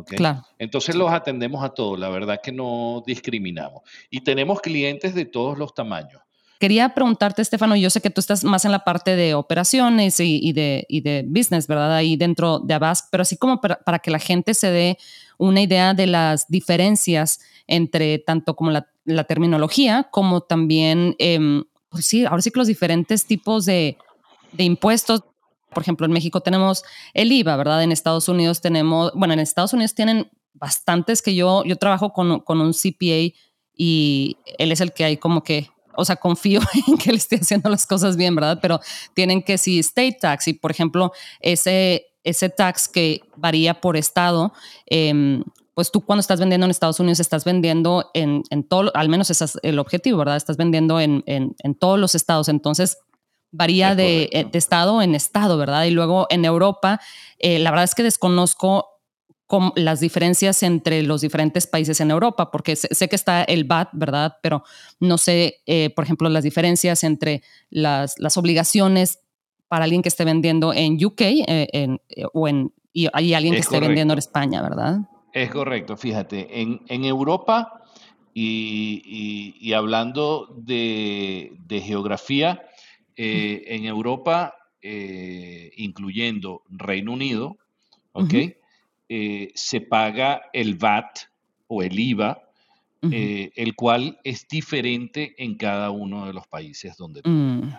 claro. 0.06 0.44
Entonces 0.58 0.96
los 0.96 1.12
atendemos 1.12 1.62
a 1.64 1.70
todos, 1.70 2.00
la 2.00 2.08
verdad 2.10 2.40
que 2.42 2.54
no 2.54 3.04
discriminamos. 3.06 3.82
Y 4.10 4.22
tenemos 4.22 4.62
clientes 4.62 5.14
de 5.14 5.26
todos 5.26 5.58
los 5.58 5.74
tamaños. 5.74 6.22
Quería 6.64 6.94
preguntarte, 6.94 7.42
Estefano, 7.42 7.76
yo 7.76 7.90
sé 7.90 8.00
que 8.00 8.10
tú 8.10 8.22
estás 8.22 8.46
más 8.46 8.64
en 8.64 8.72
la 8.72 8.86
parte 8.86 9.18
de 9.18 9.34
operaciones 9.34 10.22
y, 10.22 10.54
de, 10.54 10.88
de, 10.90 11.26
business, 11.28 11.68
¿verdad? 11.68 11.94
Ahí 11.94 12.16
dentro 12.16 12.60
de 12.60 12.74
Abask, 12.76 13.10
pero 13.12 13.24
así 13.24 13.36
como 13.36 13.60
para, 13.60 14.00
que 14.00 14.10
la 14.10 14.20
gente 14.20 14.54
se 14.54 14.72
dé 14.72 14.98
una 15.38 15.60
idea 15.60 15.94
de 15.94 16.08
las 16.08 16.48
diferencias 16.48 17.42
entre 17.68 18.20
tanto 18.20 18.56
como 18.56 18.72
la, 18.72 18.88
terminología 19.26 20.08
como 20.12 20.42
también... 20.42 21.16
Em, 21.20 21.64
pues 21.94 22.08
sí, 22.08 22.26
ahora 22.26 22.42
sí 22.42 22.50
que 22.50 22.60
los 22.60 22.68
diferentes 22.68 23.26
tipos 23.26 23.66
de, 23.66 23.98
impuestos. 24.58 25.22
Por 25.72 25.84
ejemplo, 25.84 26.06
en 26.06 26.12
México 26.12 26.42
tenemos 26.42 26.84
el 27.14 27.32
IVA, 27.32 27.56
¿verdad? 27.56 27.84
En 27.84 27.92
Estados 27.92 28.28
Unidos 28.28 28.62
tenemos, 28.62 29.12
bueno, 29.14 29.34
en 29.34 29.40
Estados 29.40 29.74
Unidos 29.74 29.94
tienen 29.94 30.30
bastantes 30.54 31.22
que 31.22 31.36
yo, 31.36 31.64
yo 31.66 31.78
trabajo 31.78 32.12
con, 32.12 32.32
un 32.48 32.74
CPA 32.74 33.36
y 33.76 34.38
él 34.58 34.72
es 34.72 34.82
el 34.82 34.92
que 34.92 35.04
hay 35.04 35.18
como 35.18 35.44
que, 35.44 35.70
o 35.96 36.04
sea, 36.04 36.16
confío 36.16 36.62
en 36.88 36.98
que 36.98 37.12
él 37.12 37.18
esté 37.18 37.36
haciendo 37.36 37.70
las 37.70 37.86
cosas 37.86 38.18
bien, 38.18 38.34
¿verdad? 38.34 38.58
Pero 38.60 38.80
tienen 39.14 39.44
que 39.44 39.60
si 39.60 39.78
state 39.80 40.18
tax 40.20 40.48
y, 40.48 40.54
por 40.54 40.72
ejemplo, 40.72 41.12
ese, 41.42 42.08
ese 42.24 42.50
tax 42.50 42.88
que 42.88 43.22
varía 43.36 43.82
por 43.82 43.98
estado, 43.98 44.52
em, 44.88 45.44
pues 45.74 45.92
tú 45.92 46.02
cuando 46.02 46.22
estás 46.22 46.40
vendiendo 46.40 46.66
en 46.66 46.72
Estados 46.72 47.00
Unidos 47.00 47.20
estás 47.20 47.46
vendiendo 47.46 48.10
en, 48.14 48.44
en 48.50 48.64
todo, 48.64 48.92
al 48.94 49.10
menos 49.10 49.30
ese 49.30 49.46
es 49.46 49.60
el 49.64 49.80
objetivo, 49.80 50.20
¿verdad? 50.20 50.38
Estás 50.38 50.58
vendiendo 50.58 51.00
en, 51.00 51.24
en, 51.26 51.56
en 51.60 51.76
todos 51.76 52.00
los 52.00 52.16
estados, 52.16 52.48
entonces 52.48 52.98
varía 53.52 53.96
de, 53.96 54.30
eh, 54.32 54.48
de, 54.52 54.58
estado 54.58 55.02
en 55.02 55.16
estado, 55.16 55.58
¿verdad? 55.58 55.86
Y 55.86 55.92
luego 55.92 56.28
en 56.30 56.44
Europa, 56.44 57.00
eh, 57.40 57.60
la 57.60 57.70
verdad 57.72 57.86
es 57.86 57.96
que 57.96 58.04
desconozco 58.04 58.90
las 59.76 60.00
diferencias 60.00 60.64
entre 60.64 61.04
los 61.04 61.22
diferentes 61.22 61.68
países 61.68 62.02
en 62.02 62.10
Europa, 62.10 62.50
porque 62.50 62.76
sé, 62.76 63.08
que 63.08 63.16
está 63.16 63.44
el 63.44 63.66
VAT, 63.66 63.90
¿verdad? 63.94 64.38
Pero 64.42 64.64
no 65.00 65.20
sé, 65.20 65.62
eh, 65.68 65.92
por 65.92 66.06
ejemplo, 66.06 66.28
las 66.30 66.44
diferencias 66.44 67.04
entre 67.04 67.44
las, 67.70 68.16
las, 68.18 68.36
obligaciones 68.38 69.20
para 69.68 69.84
alguien 69.84 70.02
que 70.02 70.10
esté 70.10 70.26
vendiendo 70.26 70.74
en 70.74 70.94
UK 71.04 71.22
en, 71.22 72.02
o 72.34 72.48
en, 72.48 72.74
y 72.94 73.10
hay 73.14 73.36
alguien 73.36 73.54
que 73.54 73.60
esté 73.60 73.80
vendiendo 73.80 74.14
en 74.14 74.20
España, 74.20 74.64
¿verdad? 74.64 75.02
Es 75.34 75.50
correcto, 75.50 75.98
fíjate, 75.98 76.62
en, 76.62 76.82
en 76.88 77.06
Europa 77.06 77.82
y, 78.36 79.56
y, 79.60 79.74
hablando 79.74 80.48
de, 80.56 81.54
de 81.68 81.82
geografía, 81.82 82.64
eh, 83.16 83.64
en 83.68 83.86
Europa, 83.86 84.56
eh, 84.82 85.72
incluyendo 85.78 86.64
Reino 86.70 87.14
Unido, 87.14 87.58
¿ok? 88.12 88.34
Eh, 89.10 89.52
se 89.54 89.82
paga 89.82 90.44
el 90.54 90.76
VAT 90.76 91.20
o 91.68 91.84
el 91.84 92.00
IVA, 92.00 92.40
el 93.02 93.76
cual 93.76 94.20
es 94.24 94.48
diferente 94.48 95.36
en 95.38 95.56
cada 95.56 95.92
uno 95.92 96.26
de 96.26 96.34
los 96.34 96.48
países 96.48 96.96
donde 96.96 97.22
tú 97.22 97.30
mm. 97.30 97.74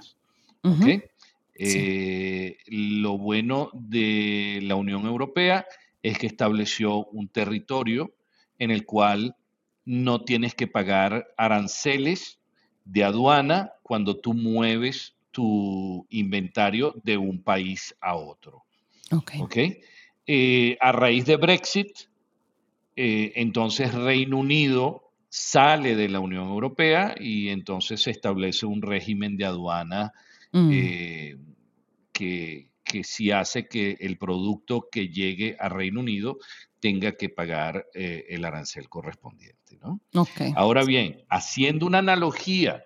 ¿ok? 0.65 1.03
Lo 2.67 3.17
bueno 3.17 3.71
de 3.73 4.61
la 4.63 4.75
Unión 4.75 5.07
Europea 5.07 5.65
es 6.05 6.19
que 6.19 6.27
estableció 6.27 7.07
un 7.07 7.29
territorio 7.29 8.15
en 8.59 8.71
el 8.71 8.85
cual 8.85 9.35
no 9.87 10.21
tienes 10.21 10.55
que 10.55 10.67
pagar 10.67 11.27
aranceles 11.37 12.39
de 12.85 13.05
aduana 13.05 13.73
cuando 13.83 14.21
tú 14.21 14.35
mueves 14.35 15.17
tu 15.31 16.07
inventario 16.11 16.95
de 17.03 17.17
un 17.17 17.43
país 17.43 17.97
a 18.01 18.17
otro. 18.17 18.65
Ok. 19.11 19.33
¿Okay? 19.41 19.81
Eh, 20.27 20.77
a 20.81 20.93
raíz 20.93 21.25
de 21.25 21.37
Brexit, 21.37 21.89
eh, 22.97 23.33
entonces 23.37 23.95
Reino 23.95 24.39
Unido 24.39 25.11
sale 25.31 25.97
de 25.97 26.11
la 26.11 26.21
Unión 26.21 26.49
Europea 26.49 27.15
y 27.19 27.49
entonces 27.49 28.03
se 28.03 28.11
establece 28.11 28.67
un 28.67 28.83
régimen 28.83 29.39
de 29.39 29.47
aduana 29.47 30.13
mm. 30.53 30.71
eh, 30.71 31.37
que, 32.13 32.69
que 32.85 33.03
sí 33.03 33.31
hace 33.31 33.67
que 33.67 33.97
el 34.01 34.19
producto 34.19 34.89
que 34.91 35.09
llegue 35.09 35.57
a 35.59 35.69
Reino 35.69 36.01
Unido 36.01 36.39
tenga 36.81 37.13
que 37.13 37.31
pagar 37.31 37.87
eh, 37.95 38.27
el 38.29 38.45
arancel 38.45 38.89
correspondiente. 38.89 39.79
¿no? 39.81 40.01
Ahora 40.55 40.85
bien, 40.85 41.25
haciendo 41.31 41.87
una 41.87 41.99
analogía 41.99 42.85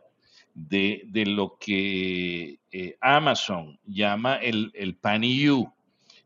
de, 0.54 1.08
lo 1.26 1.56
que 1.58 2.58
eh, 2.72 2.96
Amazon 3.00 3.78
llama 3.84 4.36
el, 4.36 4.70
el 4.74 4.96
PANIU, 4.96 5.72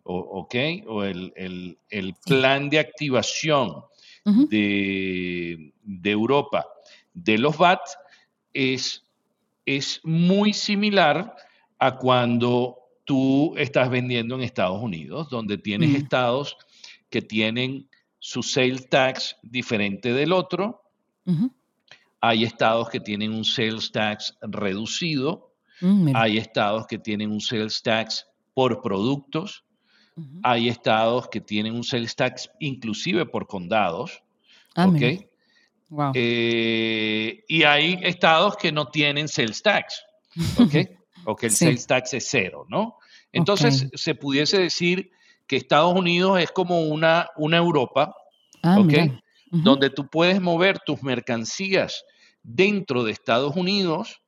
o, 0.05 0.49
o 0.87 1.05
el, 1.05 2.17
plan 2.27 2.69
de 2.69 2.79
activación 2.79 3.85
de, 4.25 5.73
de, 5.83 6.11
Europa 6.11 6.67
de 7.15 7.39
los 7.39 7.57
VAT, 7.57 7.81
es, 8.53 9.05
es 9.65 10.01
muy 10.05 10.53
similar 10.53 11.35
a 11.79 11.97
cuando 11.97 12.82
tú 13.05 13.55
estás 13.57 13.91
vendiendo 13.91 14.35
en 14.35 14.43
Estados 14.43 14.81
Unidos, 14.81 15.29
donde 15.31 15.59
tienes 15.59 15.95
estados 15.95 16.57
que 17.11 17.23
tienen 17.23 17.89
su 18.19 18.43
sales 18.43 18.89
tax 18.89 19.37
diferente 19.43 20.13
del 20.13 20.33
otro. 20.33 20.83
Hay 22.21 22.45
estados 22.45 22.89
que 22.89 23.01
tienen 23.01 23.33
un 23.33 23.45
sales 23.45 23.91
tax 23.91 24.37
reducido. 24.43 25.53
Mm, 25.81 26.13
Hay 26.15 26.39
estados 26.39 26.87
que 26.87 26.99
tienen 26.99 27.33
un 27.33 27.41
sales 27.41 27.83
tax 27.83 28.27
por 28.55 28.81
productos. 28.81 29.65
Hay 30.43 30.69
estados 30.69 31.29
que 31.29 31.41
tienen 31.41 31.75
un 31.75 31.83
sales 31.83 32.15
tax 32.15 32.51
inclusive 32.61 33.27
por 33.27 33.47
condados. 33.47 34.23
Ah, 34.77 34.91
eh, 36.15 37.45
y 37.49 37.63
hay 37.65 37.99
estados 38.03 38.57
que 38.57 38.73
no 38.73 38.87
tienen 38.87 39.29
sales 39.29 39.63
tax. 39.63 40.05
¿okay? 40.59 40.89
o 41.25 41.37
que 41.37 41.47
el 41.47 41.53
sales 41.53 41.87
tax 41.87 42.15
es 42.15 42.27
cero, 42.29 42.67
¿no? 42.69 42.99
Entonces 43.33 43.89
se 43.95 44.15
pudiese 44.15 44.59
decir 44.59 45.11
que 45.47 45.57
Estados 45.57 45.95
Unidos 45.95 46.41
es 46.41 46.51
como 46.51 46.83
una, 46.83 47.29
una 47.37 47.57
Europa, 47.57 48.15
ah, 48.63 48.79
¿ok? 48.81 48.93
Donde 49.51 49.91
tú 49.91 50.09
puedes 50.09 50.41
mover 50.41 50.79
tus 50.79 51.03
mercancías 51.03 52.05
dentro 52.43 53.05
de 53.05 53.13
Estados 53.13 53.57
Unidos 53.57 54.23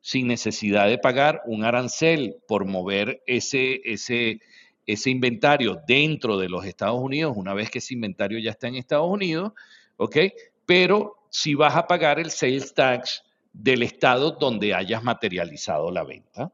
sin 0.00 0.28
necesidad 0.28 0.86
de 0.86 0.98
pagar 0.98 1.42
un 1.46 1.64
arancel 1.64 2.36
por 2.46 2.64
mover 2.64 3.22
ese, 3.26 3.80
ese, 3.84 4.40
ese 4.86 5.10
inventario 5.10 5.80
dentro 5.86 6.38
de 6.38 6.48
los 6.48 6.64
Estados 6.64 7.00
Unidos, 7.00 7.32
una 7.36 7.54
vez 7.54 7.70
que 7.70 7.78
ese 7.78 7.94
inventario 7.94 8.38
ya 8.38 8.52
está 8.52 8.68
en 8.68 8.76
Estados 8.76 9.10
Unidos, 9.10 9.52
¿ok? 9.96 10.16
Pero 10.64 11.16
si 11.30 11.54
vas 11.54 11.74
a 11.74 11.86
pagar 11.86 12.20
el 12.20 12.30
sales 12.30 12.72
tax 12.72 13.24
del 13.58 13.82
estado 13.82 14.32
donde 14.32 14.74
hayas 14.74 15.02
materializado 15.02 15.90
la 15.90 16.04
venta. 16.04 16.52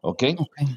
¿Ok? 0.00 0.24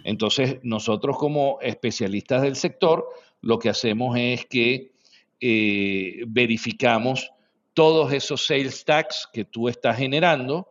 Entonces, 0.03 0.59
nosotros 0.61 1.17
como 1.17 1.59
especialistas 1.61 2.43
del 2.43 2.55
sector, 2.55 3.09
lo 3.41 3.57
que 3.57 3.69
hacemos 3.69 4.15
es 4.17 4.45
que 4.45 4.91
eh, 5.41 6.23
verificamos 6.27 7.31
todos 7.73 8.13
esos 8.13 8.45
sales 8.45 8.85
tax 8.85 9.27
que 9.33 9.43
tú 9.43 9.67
estás 9.67 9.97
generando, 9.97 10.69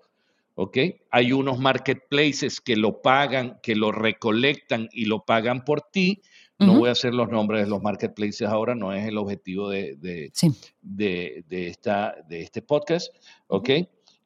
¿ok? 0.55 0.79
Hay 1.11 1.33
unos 1.33 1.59
marketplaces 1.59 2.61
que 2.61 2.77
lo 2.77 3.03
pagan, 3.03 3.59
que 3.63 3.75
lo 3.75 3.93
recolectan 3.93 4.89
y 4.93 5.05
lo 5.05 5.25
pagan 5.25 5.65
por 5.65 5.83
ti. 5.83 6.23
No 6.59 6.79
voy 6.79 6.89
a 6.89 6.93
hacer 6.93 7.13
los 7.13 7.29
nombres 7.29 7.65
de 7.65 7.71
los 7.71 7.83
marketplaces 7.83 8.49
ahora, 8.49 8.75
no 8.75 8.93
es 8.95 9.07
el 9.07 9.19
objetivo 9.19 9.69
de, 9.69 9.97
de, 9.97 10.33
de, 10.81 11.69
esta, 11.69 12.15
de 12.27 12.41
este 12.41 12.63
podcast, 12.63 13.15
¿ok? 13.49 13.71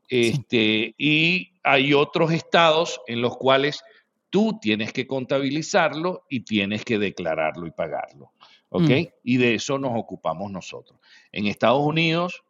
Este, 0.09 0.95
Y 0.97 1.53
hay 1.63 1.93
otros 1.93 2.33
estados 2.33 3.01
en 3.07 3.21
los 3.21 3.37
cuales 3.37 3.83
tú 4.31 4.59
tienes 4.61 4.93
que 4.93 5.07
contabilizarlo 5.07 6.25
y 6.29 6.41
tienes 6.41 6.85
que 6.85 6.99
declararlo 6.99 7.67
y 7.67 7.71
pagarlo. 7.71 8.33
¿Ok? 8.71 8.89
Mm. 8.89 9.07
Y 9.25 9.37
de 9.39 9.55
eso 9.55 9.79
nos 9.79 9.93
ocupamos 9.95 10.51
nosotros. 10.51 10.99
En 11.33 11.47
Estados 11.47 11.83
Unidos, 11.83 12.43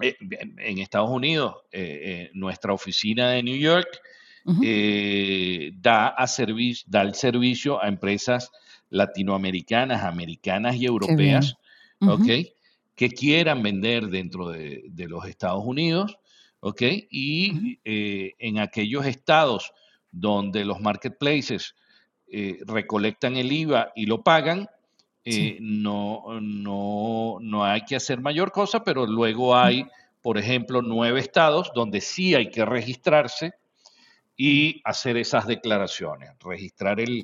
eh, 0.00 0.16
en 0.58 0.78
Estados 0.78 1.10
Unidos, 1.10 1.56
eh, 1.70 2.00
eh, 2.02 2.30
nuestra 2.34 2.72
oficina 2.72 3.30
de 3.30 3.42
New 3.42 3.56
York 3.56 3.88
da, 4.44 6.08
a 6.08 6.26
da 6.86 7.02
el 7.02 7.14
servicio 7.14 7.82
a 7.82 7.88
empresas 7.88 8.50
latinoamericanas, 8.88 10.02
americanas 10.02 10.76
y 10.76 10.86
europeas, 10.86 11.54
¿ok? 12.00 12.26
Que 12.94 13.08
quieran 13.10 13.62
vender 13.62 14.08
dentro 14.08 14.48
de, 14.48 14.82
de 14.88 15.08
los 15.08 15.26
Estados 15.26 15.62
Unidos 15.64 16.18
¿ok? 16.62 16.82
Y 17.10 17.80
eh, 17.84 18.34
en 18.38 18.58
aquellos 18.58 19.04
estados 19.04 19.72
donde 20.10 20.64
los 20.64 20.80
marketplaces 20.80 21.74
eh, 22.28 22.58
recolectan 22.66 23.36
el 23.36 23.50
IVA 23.50 23.92
y 23.96 24.06
lo 24.06 24.22
pagan, 24.22 24.68
eh, 25.24 25.58
no, 25.60 26.40
no, 26.40 27.38
no, 27.40 27.64
hay 27.64 27.82
que 27.82 27.96
hacer 27.96 28.20
mayor 28.20 28.52
cosa, 28.52 28.82
pero 28.84 29.06
luego 29.06 29.56
hay, 29.56 29.86
por 30.20 30.38
ejemplo, 30.38 30.82
nueve 30.82 31.20
estados 31.20 31.72
donde 31.74 32.00
sí 32.00 32.34
hay 32.34 32.50
que 32.50 32.64
registrarse 32.64 33.54
y 34.36 34.80
hacer 34.84 35.16
esas 35.16 35.46
declaraciones, 35.46 36.30
registrar 36.40 37.00
el, 37.00 37.22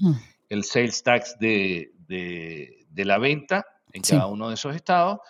el 0.48 0.64
sales 0.64 1.02
tax 1.02 1.38
de, 1.38 1.92
de, 2.08 3.04
la 3.04 3.18
venta 3.18 3.64
en 3.92 4.02
cada 4.02 4.26
uno 4.26 4.48
de 4.48 4.54
esos 4.54 4.74
estados 4.74 5.20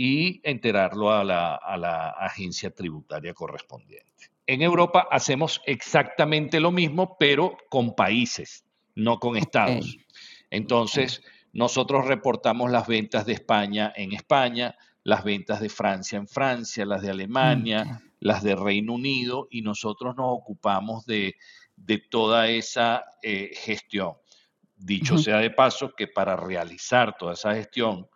y 0.00 0.40
enterarlo 0.44 1.10
a 1.10 1.24
la, 1.24 2.10
agencia 2.20 2.70
tributaria 2.70 3.34
correspondiente. 3.34 4.30
En 4.46 4.62
Europa 4.62 5.08
hacemos 5.10 5.60
exactamente 5.66 6.60
lo 6.60 6.70
mismo, 6.70 7.16
pero 7.18 7.56
con 7.68 7.96
países, 7.96 8.64
no 8.94 9.18
con 9.18 9.36
estados. 9.36 9.96
Entonces, 10.50 11.20
nosotros 11.52 12.06
reportamos 12.06 12.70
las 12.70 12.86
ventas 12.86 13.26
de 13.26 13.32
España 13.32 13.92
en 13.96 14.12
España, 14.12 14.76
las 15.02 15.24
ventas 15.24 15.60
de 15.60 15.68
Francia 15.68 16.16
en 16.16 16.28
Francia, 16.28 16.86
las 16.86 17.02
de 17.02 17.10
Alemania, 17.10 18.00
las 18.20 18.44
de 18.44 18.54
Reino 18.54 18.94
Unido, 18.94 19.48
y 19.50 19.62
nosotros 19.62 20.14
nos 20.14 20.26
ocupamos 20.28 21.06
de, 21.06 21.34
toda 22.08 22.48
esa 22.48 23.04
eh, 23.20 23.50
gestión. 23.52 24.12
Dicho 24.76 25.18
sea 25.18 25.38
de 25.38 25.50
paso 25.50 25.92
que 25.96 26.06
para 26.06 26.36
realizar 26.36 27.16
toda 27.18 27.32
esa 27.32 27.52
gestión, 27.56 28.06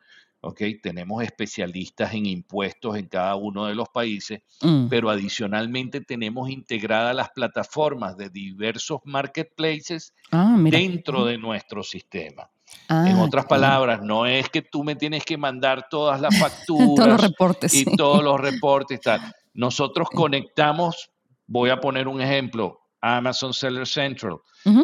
tenemos 0.83 1.23
especialistas 1.23 2.13
en 2.15 2.27
impuestos 2.27 2.97
en 2.97 3.07
cada 3.07 3.37
uno 3.37 3.67
de 3.67 3.75
los 3.75 3.89
países, 3.89 4.41
mm. 4.61 4.89
pero 4.89 5.09
adicionalmente 5.09 6.01
tenemos 6.01 6.51
integradas 6.51 7.15
las 7.15 7.31
plataformas 7.31 8.17
de 8.17 8.29
diversos 8.29 9.01
marketplaces 9.05 10.15
ah, 10.33 10.57
dentro 10.59 11.25
de 11.25 11.39
nuestro 11.39 11.83
sistema. 11.83 12.51
en 12.89 13.17
ah, 13.17 13.23
otras 13.23 13.47
palabras, 13.47 14.03
no 14.03 14.27
es 14.27 14.49
que 14.49 14.63
tú 14.63 14.83
me 14.83 14.97
tienes 14.97 15.25
que 15.25 15.37
mandar 15.37 15.87
todas 15.89 16.21
las 16.21 16.37
facturas 16.39 16.97
todos 16.97 17.09
los 17.09 17.21
reportes, 17.21 17.75
y 17.75 17.85
todos 17.97 18.23
los 18.23 18.41
reportes. 18.41 19.01
Tal. 19.01 19.21
Nosotros 19.55 20.09
conectamos, 20.11 21.11
voy 21.47 21.71
a 21.71 21.81
poner 21.81 22.09
un 22.09 22.21
ejemplo, 22.21 22.81
Amazon 23.01 23.53
Seller 23.53 23.87
Central 23.87 24.39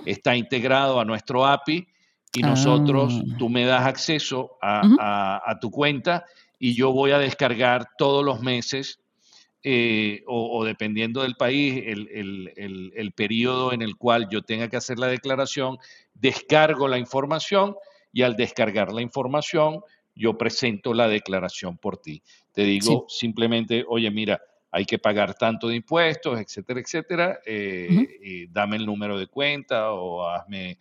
está 0.05 0.35
integrado 0.35 0.99
a 1.01 1.05
nuestro 1.05 1.47
API 1.47 1.87
y 2.34 2.42
nosotros, 2.42 3.14
ah. 3.18 3.36
tú 3.38 3.48
me 3.48 3.64
das 3.64 3.86
acceso 3.86 4.58
a, 4.60 5.58
tu 5.60 5.70
cuenta 5.70 6.24
y 6.58 6.74
yo 6.74 6.92
voy 6.92 7.12
a 7.12 7.18
descargar 7.18 7.90
todos 7.96 8.24
los 8.24 8.40
meses 8.40 9.00
eh, 9.62 10.22
o, 10.26 10.64
dependiendo 10.64 11.22
del 11.22 11.34
país, 11.34 11.82
el, 11.86 12.52
el, 12.94 13.12
periodo 13.12 13.72
en 13.72 13.82
el 13.82 13.96
cual 13.96 14.28
yo 14.30 14.42
tenga 14.42 14.68
que 14.68 14.76
hacer 14.76 14.98
la 14.98 15.08
declaración, 15.08 15.78
descargo 16.14 16.86
la 16.86 16.98
información 16.98 17.74
y 18.12 18.22
al 18.22 18.36
descargar 18.36 18.92
la 18.92 19.02
información, 19.02 19.80
yo 20.14 20.36
presento 20.38 20.94
la 20.94 21.08
declaración 21.08 21.76
por 21.76 21.98
ti. 21.98 22.22
Te 22.52 22.62
digo 22.62 23.06
simplemente, 23.08 23.84
oye, 23.88 24.10
mira, 24.10 24.40
hay 24.70 24.84
que 24.84 24.98
pagar 24.98 25.34
tanto 25.34 25.68
de 25.68 25.76
impuestos, 25.76 26.38
etcétera, 26.38 26.80
etcétera, 26.80 27.38
eh, 27.44 28.46
dame 28.50 28.76
el 28.76 28.86
número 28.86 29.18
de 29.18 29.26
cuenta 29.26 29.92
o 29.92 30.28
hazme 30.28 30.78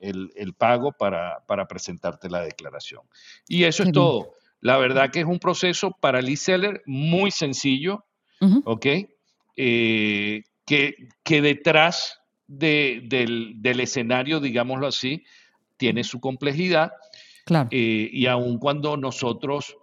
el, 0.00 0.54
pago 0.54 0.92
para, 0.92 1.42
presentarte 1.68 2.28
la 2.28 2.40
declaración. 2.42 3.02
Y 3.46 3.64
eso 3.64 3.82
es 3.82 3.92
todo. 3.92 4.34
La 4.60 4.76
verdad 4.78 5.10
que 5.10 5.20
es 5.20 5.26
un 5.26 5.38
proceso 5.38 5.92
para 6.00 6.18
el 6.18 6.28
e-seller 6.28 6.82
muy 6.86 7.30
sencillo, 7.30 8.04
¿ok? 8.64 8.86
Eh, 9.56 10.44
que, 10.64 11.08
que, 11.22 11.42
detrás 11.42 12.20
del, 12.46 13.80
escenario, 13.80 14.40
digámoslo 14.40 14.86
así, 14.86 15.24
tiene 15.76 16.04
su 16.04 16.20
complejidad. 16.20 16.92
Claro. 17.44 17.68
Eh, 17.70 18.10
y 18.12 18.26
aun 18.26 18.58
cuando 18.58 18.96
nosotros 18.96 19.76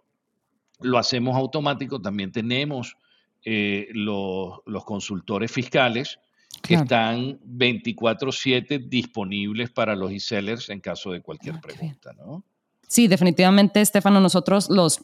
lo 0.82 0.98
hacemos 0.98 1.36
automático, 1.36 2.02
también 2.02 2.32
tenemos 2.32 2.96
eh, 3.44 3.90
los, 3.94 4.62
consultores 4.86 5.52
fiscales 5.52 6.20
que 6.62 6.76
están 6.76 7.40
24/7 7.44 8.80
disponibles 8.80 9.70
para 9.70 9.96
los 9.96 10.12
e-sellers 10.12 10.70
en 10.70 10.80
caso 10.80 11.12
de 11.12 11.22
cualquier 11.22 11.56
ah, 11.56 11.62
pregunta, 11.62 12.14
¿no? 12.14 12.44
Sí, 12.88 13.08
definitivamente, 13.08 13.82
Estefano, 13.82 14.20
nosotros 14.20 14.70
los 14.70 15.02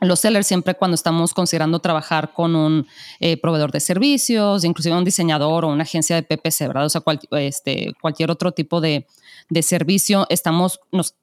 los 0.00 0.20
sellers 0.20 0.46
siempre 0.46 0.74
cuando 0.74 0.94
estamos 0.94 1.34
considerando 1.34 1.78
trabajar 1.78 2.32
con 2.32 2.56
un 2.56 2.86
eh, 3.20 3.36
proveedor 3.36 3.70
de 3.70 3.80
servicios, 3.80 4.64
inclusive 4.64 4.96
un 4.96 5.04
diseñador 5.04 5.64
o 5.64 5.68
una 5.68 5.82
agencia 5.82 6.16
de 6.16 6.22
PPC, 6.22 6.68
¿verdad? 6.68 6.86
O 6.86 6.88
sea, 6.88 7.02
este, 7.32 7.92
cualquier 8.00 8.30
otro 8.30 8.52
tipo 8.52 8.80
de, 8.80 9.06
servicio, 9.62 10.26
estamos, 10.30 10.80
nos, 10.90 11.16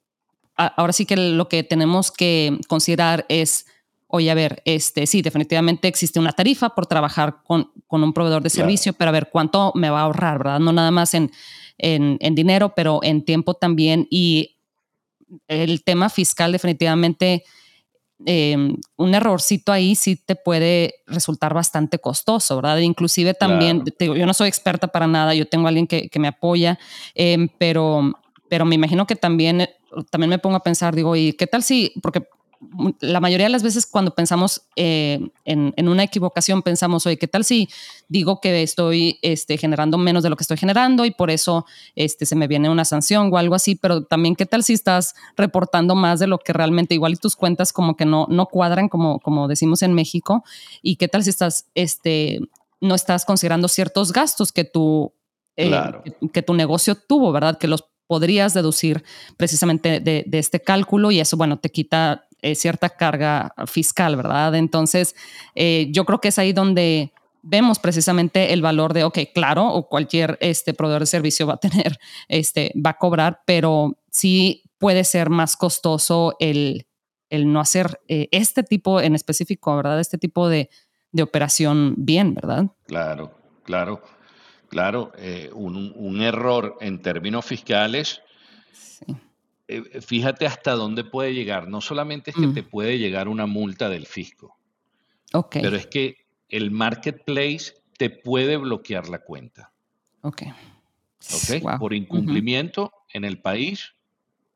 ahora 0.55 0.93
sí 0.93 1.05
que 1.05 1.15
lo 1.15 1.49
que 1.49 1.63
tenemos 1.63 2.11
que 2.11 2.59
considerar 2.67 3.25
es, 3.29 3.65
oye, 4.07 4.31
a 4.31 4.33
ver, 4.33 4.61
este, 4.65 5.05
sí, 5.05 5.21
definitivamente 5.21 5.87
existe 5.87 6.19
una 6.19 6.31
tarifa 6.31 6.69
por 6.69 6.87
trabajar 6.87 7.41
con, 7.43 7.71
un 7.89 8.13
proveedor 8.13 8.41
de 8.41 8.49
servicio, 8.49 8.93
pero 8.93 9.09
a 9.09 9.11
ver 9.11 9.29
cuánto 9.31 9.71
me 9.75 9.89
va 9.89 9.99
a 9.99 10.03
ahorrar, 10.03 10.37
¿verdad? 10.39 10.59
No 10.59 10.71
nada 10.71 10.91
más 10.91 11.13
en, 11.13 11.31
en, 11.77 12.17
en 12.21 12.35
dinero, 12.35 12.73
pero 12.75 12.99
en 13.03 13.23
tiempo 13.23 13.53
también. 13.53 14.07
Y 14.09 14.57
el 15.47 15.83
tema 15.83 16.09
fiscal 16.09 16.51
definitivamente 16.51 17.43
Em, 18.25 18.75
un 18.95 19.13
errorcito 19.13 19.71
ahí 19.71 19.93
sí 19.93 20.15
te 20.15 20.35
puede 20.35 20.95
resultar 21.05 21.53
bastante 21.53 21.99
costoso, 21.99 22.55
¿verdad? 22.55 22.79
Inclusive 22.79 23.35
también, 23.35 23.83
yo 23.99 24.25
no 24.25 24.33
soy 24.33 24.47
experta 24.47 24.87
para 24.87 25.05
nada, 25.05 25.35
yo 25.35 25.47
tengo 25.47 25.67
a 25.67 25.69
alguien 25.69 25.85
que, 25.85 26.09
me 26.17 26.27
apoya, 26.27 26.79
em, 27.13 27.47
pero, 27.59 28.11
pero 28.49 28.65
me 28.65 28.73
imagino 28.73 29.05
que 29.05 29.15
también, 29.15 29.69
también 30.09 30.31
me 30.31 30.39
pongo 30.39 30.55
a 30.55 30.63
pensar, 30.63 30.95
digo, 30.95 31.15
¿y 31.15 31.33
qué 31.33 31.45
tal 31.45 31.61
si, 31.61 31.93
porque 32.01 32.27
la 32.99 33.19
mayoría 33.19 33.45
de 33.45 33.51
las 33.51 33.63
veces 33.63 33.85
cuando 33.85 34.13
pensamos 34.15 34.63
eh, 34.75 35.29
en, 35.45 35.87
una 35.87 36.03
equivocación, 36.03 36.61
pensamos, 36.61 37.05
oye, 37.05 37.17
¿qué 37.17 37.27
tal 37.27 37.43
si 37.43 37.69
digo 38.07 38.39
que 38.41 38.63
estoy 38.63 39.19
este, 39.21 39.57
generando 39.57 39.97
menos 39.97 40.23
de 40.23 40.29
lo 40.29 40.35
que 40.35 40.43
estoy 40.43 40.57
generando 40.57 41.05
y 41.05 41.11
por 41.11 41.29
eso 41.29 41.65
este, 41.95 42.25
se 42.25 42.35
me 42.35 42.47
viene 42.47 42.69
una 42.69 42.85
sanción 42.85 43.29
o 43.31 43.37
algo 43.37 43.55
así? 43.55 43.75
Pero 43.75 44.03
también, 44.03 44.35
¿qué 44.35 44.45
tal 44.45 44.63
si 44.63 44.73
estás 44.73 45.15
reportando 45.35 45.95
más 45.95 46.19
de 46.19 46.27
lo 46.27 46.39
que 46.39 46.53
realmente 46.53 46.95
igual 46.95 47.13
y 47.13 47.17
tus 47.17 47.35
cuentas 47.35 47.73
como 47.73 47.95
que 47.95 48.05
no, 48.05 48.27
no 48.29 48.47
cuadran, 48.47 48.89
como, 48.89 49.19
como 49.19 49.47
decimos 49.47 49.81
en 49.81 49.93
México? 49.93 50.43
¿Y 50.81 50.95
qué 50.95 51.07
tal 51.07 51.23
si 51.23 51.29
estás, 51.29 51.67
este, 51.75 52.39
no 52.81 52.95
estás 52.95 53.25
considerando 53.25 53.67
ciertos 53.67 54.11
gastos 54.11 54.51
que 54.51 54.63
tu, 54.63 55.13
eh, 55.55 55.71
que 56.33 56.41
tu 56.41 56.53
negocio 56.53 56.95
tuvo, 56.95 57.31
¿verdad? 57.31 57.57
Que 57.57 57.67
los 57.67 57.85
podrías 58.07 58.53
deducir 58.53 59.03
precisamente 59.35 59.99
de, 59.99 60.23
de, 60.25 60.39
este 60.39 60.61
cálculo 60.61 61.11
y 61.11 61.19
eso, 61.19 61.35
bueno, 61.37 61.59
te 61.59 61.69
quita 61.69 62.26
eh, 62.41 62.53
cierta 62.53 62.89
carga 62.89 63.53
fiscal, 63.65 64.15
¿verdad? 64.15 64.53
Entonces, 64.55 65.15
eh, 65.55 65.87
yo 65.91 66.05
creo 66.05 66.21
que 66.21 66.27
es 66.27 66.37
ahí 66.37 66.53
donde 66.53 67.11
vemos 67.41 67.79
precisamente 67.79 68.53
el 68.53 68.61
valor 68.61 68.93
de, 68.93 69.03
ok, 69.05 69.19
claro, 69.33 69.67
o 69.67 69.87
cualquier 69.87 70.37
este, 70.39 70.75
proveedor 70.75 71.01
de 71.01 71.07
servicio 71.07 71.47
va 71.47 71.55
a 71.55 71.59
tener, 71.59 71.97
este, 72.27 72.71
va 72.75 72.91
a 72.91 72.97
cobrar, 72.97 73.41
pero 73.47 73.97
sí 74.11 74.63
puede 74.77 75.03
ser 75.03 75.31
más 75.31 75.57
costoso 75.57 76.35
el, 76.39 76.85
el 77.31 77.51
no 77.51 77.59
hacer 77.59 77.99
eh, 78.07 78.27
este 78.31 78.61
tipo 78.61 79.01
en 79.01 79.15
específico, 79.15 79.75
¿verdad? 79.75 79.99
Este 79.99 80.19
tipo 80.19 80.47
de, 80.47 80.69
de 81.11 81.23
operación 81.23 81.95
bien, 81.97 82.35
¿verdad? 82.35 82.67
Claro, 82.85 83.31
claro, 83.63 84.03
claro. 84.69 85.11
un, 85.55 85.91
un, 85.95 86.21
error 86.21 86.77
en 86.81 87.01
términos 87.01 87.45
fiscales 87.45 88.21
sí. 88.73 89.15
Eh, 89.67 89.83
eh, 89.91 90.01
fíjate 90.01 90.45
hasta 90.45 90.73
dónde 90.73 91.03
puede 91.03 91.33
llegar. 91.33 91.67
No 91.67 91.81
solamente 91.81 92.31
es 92.31 92.37
que 92.37 92.47
te 92.47 92.61
mm. 92.61 92.69
puede 92.69 92.97
llegar 92.99 93.27
una 93.27 93.45
multa 93.45 93.89
del 93.89 94.05
fisco, 94.05 94.57
pero 95.51 95.75
es 95.75 95.87
que 95.87 96.27
el 96.49 96.71
marketplace 96.71 97.73
te 97.97 98.09
puede 98.09 98.57
bloquear 98.57 99.09
la 99.09 99.19
cuenta. 99.19 99.73
Ok. 100.21 100.43
Por 101.79 101.93
incumplimiento 101.93 102.91
en 103.13 103.25
el 103.25 103.41
país 103.41 103.93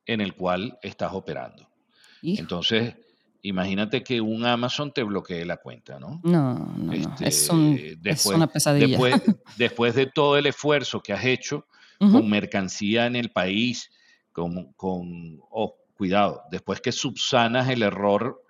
en 0.05 0.21
el 0.21 0.33
cual 0.35 0.77
estás 0.81 1.11
operando. 1.13 1.69
Entonces, 2.21 2.95
imagínate 3.41 4.03
que 4.03 4.21
un 4.21 4.45
Amazon 4.45 4.91
te 4.93 5.03
bloquee 5.03 5.43
la 5.45 5.57
cuenta, 5.57 5.99
¿no? 5.99 6.21
No, 6.23 6.53
no, 6.77 6.93
este, 6.93 7.27
es, 7.27 7.49
una 8.25 8.47
pesadilla. 8.47 8.97
Después, 9.57 9.95
de 9.95 10.05
todo 10.05 10.37
el 10.37 10.45
esfuerzo 10.45 11.01
que 11.01 11.13
has 11.13 11.25
hecho 11.25 11.65
con 11.99 12.29
mercancía 12.29 13.05
en 13.05 13.15
el 13.15 13.29
país, 13.29 13.91
con, 14.31 14.73
con 14.73 15.39
oh, 15.49 15.77
cuidado, 15.95 16.43
después 16.51 16.81
que 16.81 16.91
subsanas 16.91 17.69
el 17.69 17.83
error, 17.83 18.43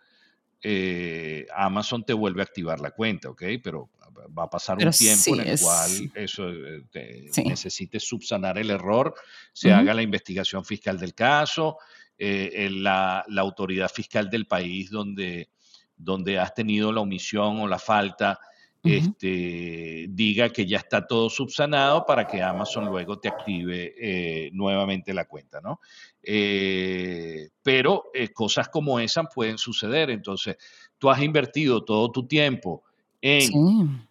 eh, 0.64 1.46
Amazon 1.56 2.06
te 2.06 2.14
vuelve 2.14 2.42
a 2.42 2.44
activar 2.44 2.80
la 2.80 2.92
cuenta, 2.92 3.30
¿ok? 3.30 3.44
Pero 3.64 3.90
va 4.38 4.44
a 4.44 4.50
pasar 4.50 4.78
un 4.78 4.92
tiempo 4.92 5.36
en 5.36 5.48
el 5.48 5.60
cual 5.60 6.12
eso 6.16 6.50
eh, 6.50 7.32
necesites 7.46 8.08
subsanar 8.08 8.58
el 8.58 8.70
error, 8.70 9.16
se 9.52 9.74
haga 9.74 9.94
la 9.94 10.02
investigación 10.02 10.64
fiscal 10.64 11.00
del 11.00 11.16
caso, 11.16 11.78
eh, 12.18 12.70
la, 12.72 13.26
la, 13.28 13.42
autoridad 13.42 13.90
fiscal 13.90 14.30
del 14.30 14.46
país 14.46 14.92
donde, 14.92 15.50
donde 15.98 16.38
has 16.38 16.54
tenido 16.54 16.92
la 16.92 17.02
omisión 17.02 17.60
o 17.60 17.68
la 17.68 17.80
falta 17.80 18.40
este, 18.84 20.08
diga 20.10 20.50
que 20.50 20.66
ya 20.66 20.78
está 20.78 21.06
todo 21.06 21.30
subsanado 21.30 22.06
para 22.06 22.26
que 22.26 22.42
Amazon 22.42 22.86
luego 22.86 23.20
te 23.20 23.28
active 23.28 23.94
eh, 23.98 24.50
nuevamente 24.54 25.14
la 25.14 25.26
cuenta, 25.26 25.62
¿no? 25.62 25.80
Eh, 26.24 27.50
pero 27.62 28.06
eh, 28.14 28.30
cosas 28.30 28.70
como 28.70 29.00
esas 29.00 29.28
pueden 29.34 29.58
suceder. 29.58 30.10
Entonces, 30.10 30.58
tú 30.98 31.10
has 31.10 31.22
invertido 31.22 31.84
todo 31.84 32.12
tu 32.12 32.28
tiempo 32.28 32.84
en 33.22 34.08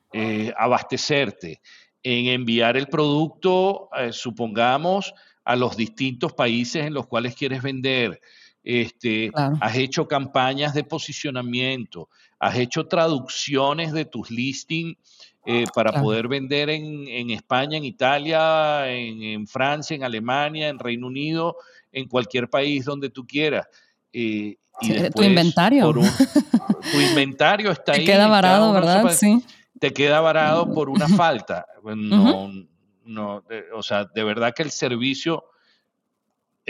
abastecerte, 0.56 1.60
en 2.02 2.26
enviar 2.26 2.76
el 2.76 2.86
producto, 2.86 3.88
supongamos, 4.12 5.12
a 5.44 5.56
los 5.56 5.76
distintos 5.76 6.32
países 6.32 6.86
en 6.86 6.94
los 6.94 7.08
cuales 7.08 7.34
quieres 7.34 7.62
vender. 7.62 8.20
Este, 8.62 9.30
Has 9.34 9.76
hecho 9.76 10.06
campañas 10.06 10.74
de 10.74 10.84
posicionamiento, 10.84 12.08
has 12.38 12.56
hecho 12.56 12.86
traducciones 12.86 13.92
de 13.92 14.04
tus 14.04 14.30
listings 14.30 14.96
eh, 15.46 15.64
para 15.74 16.00
poder 16.00 16.28
vender 16.28 16.68
en, 16.68 17.30
España, 17.30 17.78
en 17.78 17.84
Italia, 17.84 18.90
en, 18.90 19.46
Francia, 19.46 19.96
en 19.96 20.04
Alemania, 20.04 20.68
en 20.68 20.78
Reino 20.78 21.06
Unido, 21.06 21.56
en 21.90 22.06
cualquier 22.06 22.50
país 22.50 22.84
donde 22.84 23.08
tú 23.08 23.26
quieras. 23.26 23.66
Eh, 24.12 24.56
y 24.82 25.10
tu 25.10 25.22
inventario. 25.22 25.92
tu 26.92 27.00
inventario 27.00 27.70
está 27.70 27.92
ahí. 27.92 28.00
Te 28.00 28.12
queda 28.12 28.26
varado, 28.26 28.72
¿verdad? 28.72 29.10
Sí. 29.12 29.42
Te 29.78 29.92
queda 29.92 30.20
varado 30.20 30.72
por 30.72 30.90
una 30.90 31.08
falta. 31.08 31.66
No, 31.82 32.50
no, 33.04 33.42
o 33.74 33.82
sea, 33.82 34.04
de 34.04 34.24
verdad 34.24 34.52
que 34.54 34.62
el 34.62 34.70
servicio 34.70 35.44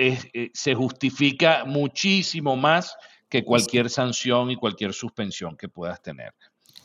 eh, 0.08 0.50
se 0.54 0.74
justifica 0.74 1.64
muchísimo 1.64 2.56
más 2.56 2.96
que 3.28 3.44
cualquier 3.44 3.90
sanción 3.90 4.50
y 4.50 4.56
cualquier 4.56 4.92
suspensión 4.92 5.56
que 5.56 5.68
puedas 5.68 6.02
tener. 6.02 6.34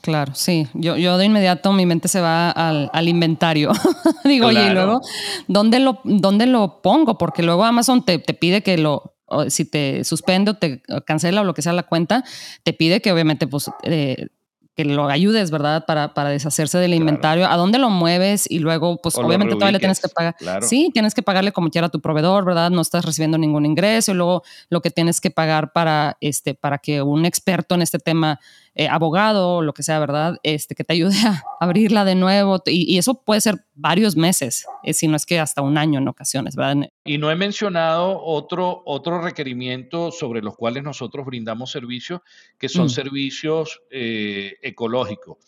Claro, 0.00 0.34
sí. 0.34 0.68
Yo, 0.74 0.96
yo 0.96 1.18
de 1.18 1.24
inmediato 1.24 1.72
mi 1.72 1.84
mente 1.84 2.06
se 2.06 2.20
va 2.20 2.50
al, 2.50 3.08
inventario. 3.08 3.72
Digo, 4.24 4.46
oye, 4.46 4.68
y 4.68 4.70
luego, 4.70 5.00
¿dónde 5.48 5.80
lo, 5.80 6.00
¿dónde 6.04 6.46
lo 6.46 6.80
pongo? 6.80 7.18
Porque 7.18 7.42
luego 7.42 7.64
Amazon 7.64 8.04
te, 8.04 8.18
te 8.20 8.34
pide 8.34 8.62
que 8.62 8.78
lo, 8.78 9.16
si 9.48 9.64
te 9.64 10.04
suspende 10.04 10.52
o 10.52 10.54
te 10.54 10.82
cancela 11.04 11.40
o 11.40 11.44
lo 11.44 11.54
que 11.54 11.62
sea 11.62 11.72
la 11.72 11.82
cuenta, 11.82 12.24
te 12.62 12.72
pide 12.72 13.00
que 13.00 13.12
obviamente 13.12 13.46
pues 13.46 13.70
eh, 13.82 14.28
que 14.76 14.84
lo 14.84 15.08
ayudes, 15.08 15.50
¿verdad? 15.50 15.86
Para, 15.86 16.12
para 16.12 16.28
deshacerse 16.28 16.76
del 16.76 16.92
inventario. 16.92 17.48
¿A 17.48 17.56
dónde 17.56 17.78
lo 17.78 17.88
mueves? 17.88 18.48
Y 18.48 18.58
luego, 18.58 19.00
pues 19.00 19.16
obviamente 19.16 19.54
todavía 19.54 19.72
le 19.72 19.78
tienes 19.78 20.00
que 20.00 20.08
pagar. 20.08 20.36
Sí, 20.60 20.90
tienes 20.92 21.14
que 21.14 21.22
pagarle 21.22 21.50
como 21.52 21.70
quiera 21.70 21.86
a 21.86 21.90
tu 21.90 22.00
proveedor, 22.00 22.44
¿verdad? 22.44 22.70
No 22.70 22.82
estás 22.82 23.04
recibiendo 23.06 23.38
ningún 23.38 23.64
ingreso. 23.64 24.12
Y 24.12 24.14
luego 24.14 24.42
lo 24.68 24.82
que 24.82 24.90
tienes 24.90 25.22
que 25.22 25.30
pagar 25.30 25.72
para, 25.72 26.18
este, 26.20 26.54
para 26.54 26.76
que 26.76 27.00
un 27.00 27.24
experto 27.24 27.74
en 27.74 27.82
este 27.82 27.98
tema 27.98 28.38
eh, 28.78 28.88
abogado 28.88 29.54
o 29.54 29.62
lo 29.62 29.72
que 29.72 29.82
sea, 29.82 29.98
¿verdad? 29.98 30.38
Este, 30.42 30.74
que 30.74 30.84
te 30.84 30.92
ayude 30.92 31.14
a 31.26 31.42
abrirla 31.60 32.04
de 32.04 32.14
nuevo. 32.14 32.62
Y, 32.66 32.98
eso 32.98 33.22
puede 33.22 33.40
ser 33.40 33.64
varios 33.74 34.16
meses, 34.16 34.66
eh, 34.82 34.92
si 34.92 35.08
no 35.08 35.16
es 35.16 35.24
que 35.24 35.40
hasta 35.40 35.62
un 35.62 35.78
año 35.78 35.98
en 35.98 36.06
ocasiones, 36.08 36.56
¿verdad? 36.56 36.90
Y 37.02 37.16
no 37.16 37.30
he 37.30 37.36
mencionado 37.36 38.22
otro, 38.22 38.82
otro 38.84 39.22
requerimiento 39.22 40.12
sobre 40.12 40.42
los 40.42 40.56
cuales 40.56 40.82
nosotros 40.82 41.24
brindamos 41.24 41.70
servicios, 41.70 42.20
que 42.58 42.68
son 42.68 42.86
mm. 42.86 42.90
servicios 42.90 43.80
eh, 43.90 44.56
ecológicos. 44.60 45.38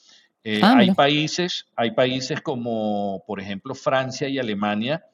Ah, 0.63 0.77
hay 0.79 0.93
países, 0.93 1.67
hay 1.77 1.91
países 1.91 2.41
como, 2.41 3.23
por 3.27 3.41
ejemplo, 3.41 3.75
Francia 3.75 4.27
y 4.31 4.39
Alemania, 4.39 5.05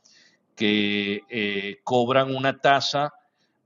que 0.54 1.80
cobran 1.82 2.32
una 2.32 2.60
tasa 2.60 3.12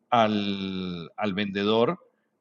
al, 0.09 1.11
al 1.15 1.35
vendedor 1.35 1.99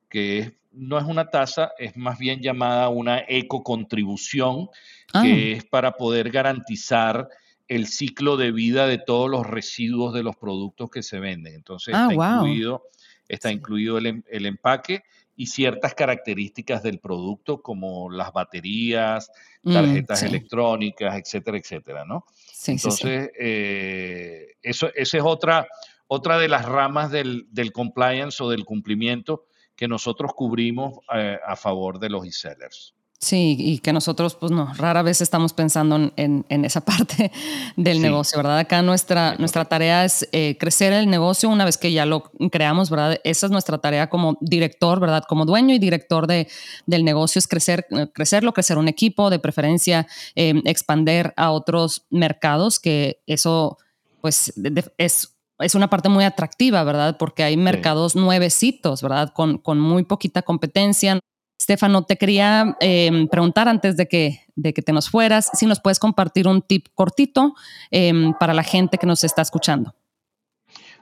que 0.09 0.39
es 0.39 0.51
no 0.77 0.97
es 0.97 1.05
una 1.05 1.29
tasa, 1.29 1.71
es 1.77 1.97
más 1.97 2.17
bien 2.17 2.41
llamada 2.41 2.89
una 2.89 3.23
ecocontribución, 3.27 4.69
ah. 5.13 5.23
que 5.23 5.53
es 5.53 5.65
para 5.65 5.93
poder 5.93 6.29
garantizar 6.29 7.27
el 7.67 7.87
ciclo 7.87 8.37
de 8.37 8.51
vida 8.51 8.87
de 8.87 8.97
todos 8.97 9.29
los 9.29 9.45
residuos 9.45 10.13
de 10.13 10.23
los 10.23 10.35
productos 10.37 10.89
que 10.89 11.03
se 11.03 11.19
venden. 11.19 11.55
Entonces 11.55 11.93
ah, 11.97 12.07
está, 12.11 12.35
incluido, 12.35 12.83
está 13.27 13.51
incluido 13.51 13.97
em, 13.97 14.23
el, 14.29 14.45
empaque 14.45 15.03
y 15.35 15.47
ciertas 15.47 15.93
características 15.93 16.81
del 16.81 16.99
producto 16.99 17.61
como 17.61 18.09
las 18.09 18.31
baterías, 18.31 19.29
mm, 19.63 19.73
tarjetas 19.73 20.23
electrónicas, 20.23 21.15
etcétera, 21.15 21.57
etcétera, 21.57 22.05
¿no? 22.05 22.25
Entonces, 22.67 23.31
eh, 23.37 24.55
eso, 24.61 24.89
esa 24.95 25.17
es 25.17 25.23
otra, 25.23 25.67
otra 26.07 26.39
de 26.39 26.47
las 26.47 26.65
ramas 26.65 27.11
del, 27.11 27.47
del 27.51 27.71
compliance 27.71 28.41
o 28.41 28.49
del 28.49 28.63
cumplimiento 28.63 29.46
que 29.77 29.87
nosotros 29.87 30.33
cubrimos 30.33 30.99
eh, 31.15 31.37
a 31.45 31.55
favor 31.55 31.99
de 31.99 32.09
los 32.09 32.25
e-sellers. 32.25 32.93
Sí, 33.19 33.55
y 33.57 33.79
que 33.79 33.93
nosotros, 33.93 34.35
pues 34.35 34.51
no, 34.51 34.71
rara 34.75 35.01
vez 35.01 35.21
estamos 35.21 35.51
pensando 35.51 36.11
en, 36.15 36.45
esa 36.49 36.81
parte 36.85 37.31
del 37.75 37.99
negocio, 37.99 38.37
¿verdad? 38.37 38.59
Acá 38.59 38.83
nuestra, 38.83 39.35
nuestra 39.39 39.65
tarea 39.65 40.05
es 40.05 40.27
eh, 40.31 40.55
crecer 40.59 40.93
el 40.93 41.09
negocio 41.09 41.49
una 41.49 41.65
vez 41.65 41.77
que 41.77 41.91
ya 41.91 42.05
lo 42.05 42.31
creamos, 42.51 42.91
¿verdad? 42.91 43.19
Esa 43.23 43.47
es 43.47 43.51
nuestra 43.51 43.79
tarea 43.79 44.07
como 44.09 44.37
director, 44.39 44.99
¿verdad? 44.99 45.23
Como 45.27 45.45
dueño 45.45 45.73
y 45.73 45.79
director 45.79 46.27
de, 46.27 46.47
del 46.85 47.03
negocio 47.03 47.39
es 47.39 47.47
crecer, 47.47 47.87
crecerlo, 48.13 48.53
crecer 48.53 48.77
un 48.77 48.87
equipo, 48.87 49.31
de 49.31 49.39
preferencia, 49.39 50.05
eh, 50.35 50.53
expander 50.65 51.33
a 51.37 51.49
otros 51.51 52.05
mercados, 52.11 52.79
que 52.79 53.23
eso, 53.25 53.79
pues, 54.21 54.53
es 54.99 55.36
es 55.59 55.75
una 55.75 55.89
parte 55.89 56.09
muy 56.09 56.23
atractiva, 56.23 56.83
¿verdad? 56.83 57.17
Porque 57.17 57.43
hay 57.43 57.57
mercados 57.57 58.15
nuevecitos, 58.15 59.01
¿verdad? 59.01 59.33
Con, 59.33 59.57
con, 59.57 59.79
muy 59.79 60.03
poquita 60.03 60.41
competencia. 60.41 61.19
Stefano, 61.59 62.03
te 62.03 62.17
quería 62.17 62.77
em, 62.79 63.27
preguntar 63.27 63.67
antes 63.67 63.97
de 63.97 64.07
que, 64.07 64.41
de 64.55 64.73
que 64.73 64.81
te 64.81 64.93
nos 64.93 65.09
fueras, 65.09 65.49
si 65.53 65.65
nos 65.65 65.79
puedes 65.79 65.99
compartir 65.99 66.47
un 66.47 66.61
tip 66.61 66.87
cortito 66.93 67.55
em, 67.89 68.33
para 68.39 68.53
la 68.53 68.63
gente 68.63 68.97
que 68.97 69.07
nos 69.07 69.23
está 69.23 69.41
escuchando. 69.41 69.95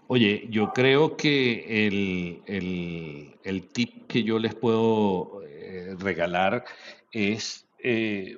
Oye, 0.07 0.47
yo 0.49 0.71
creo 0.71 1.17
que 1.17 1.87
el, 1.87 3.67
tip 3.73 4.07
que 4.07 4.23
yo 4.23 4.39
les 4.39 4.53
puedo 4.55 5.41
eh, 5.43 5.95
regalar 5.97 6.63
es 7.11 7.67
eh, 7.83 8.37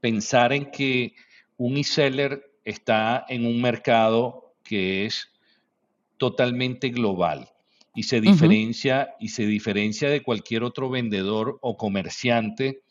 pensar 0.00 0.52
en 0.52 0.70
que 0.70 1.14
un 1.56 1.76
e-seller 1.76 2.52
está 2.64 3.26
en 3.28 3.44
un 3.44 3.60
mercado 3.60 4.47
que 4.68 5.06
es 5.06 5.30
totalmente 6.18 6.90
global 6.90 7.48
y 7.94 8.02
se 8.02 8.20
diferencia 8.20 9.14
y 9.18 9.28
se 9.28 9.46
diferencia 9.46 10.10
de 10.10 10.22
cualquier 10.22 10.62
otro 10.62 10.90
vendedor 10.90 11.58
o 11.62 11.78
comerciante 11.78 12.82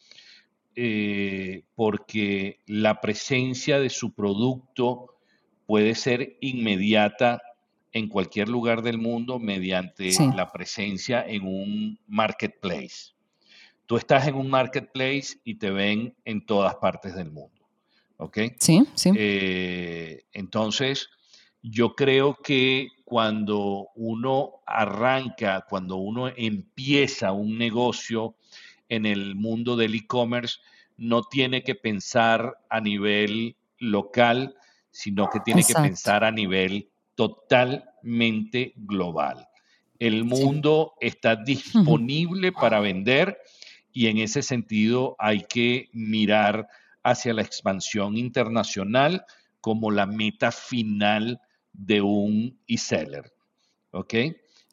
eh, 0.76 1.64
porque 1.76 2.60
la 2.66 3.00
presencia 3.00 3.80
de 3.80 3.90
su 3.90 4.14
producto 4.14 5.16
puede 5.68 5.94
ser 5.94 6.38
inmediata 6.42 7.42
en 7.94 8.10
cualquier 8.10 8.50
lugar 8.50 8.82
del 8.82 8.98
mundo 8.98 9.40
mediante 9.40 10.12
la 10.36 10.52
presencia 10.52 11.24
en 11.26 11.46
un 11.46 12.00
marketplace. 12.08 13.14
Tú 13.86 13.98
estás 13.98 14.28
en 14.28 14.36
un 14.36 14.50
marketplace 14.50 15.40
y 15.44 15.56
te 15.56 15.70
ven 15.70 16.16
en 16.26 16.46
todas 16.46 16.76
partes 16.76 17.16
del 17.16 17.32
mundo. 17.32 17.66
¿Ok? 18.18 18.40
Sí, 18.60 18.84
sí. 18.96 19.12
Eh, 19.16 20.24
entonces, 20.34 21.10
yo 21.70 21.96
creo 21.96 22.36
que 22.36 22.90
cuando 23.04 23.90
uno 23.96 24.62
arranca, 24.66 25.66
cuando 25.70 25.98
uno 25.98 26.30
empieza 26.36 27.32
un 27.32 27.58
negocio 27.58 28.36
en 28.90 29.06
el 29.06 29.36
mundo 29.36 29.76
del 29.76 29.96
e-commerce, 29.96 30.60
no 30.98 31.24
tiene 31.24 31.64
que 31.64 31.76
pensar 31.76 32.58
a 32.70 32.82
nivel 32.82 33.56
local, 33.80 34.56
sino 34.92 35.30
que 35.30 35.40
tiene 35.42 35.64
que 35.64 35.74
pensar 35.74 36.24
a 36.24 36.32
nivel 36.32 36.90
totalmente 37.16 38.74
global. 38.76 39.48
El 40.00 40.24
mundo 40.24 40.94
está 41.02 41.36
disponible 41.36 42.52
para 42.52 42.80
vender 42.80 43.38
y 43.92 44.08
en 44.08 44.20
ese 44.20 44.42
sentido 44.42 45.16
hay 45.18 45.42
que 45.42 45.90
mirar 45.92 46.68
hacia 47.04 47.34
la 47.34 47.42
expansión 47.42 48.16
internacional 48.16 49.26
como 49.62 49.92
la 49.92 50.06
meta 50.06 50.52
final 50.52 51.42
de 51.78 52.02
un 52.02 52.60
e-seller. 52.68 53.32
¿Ok? 53.92 54.14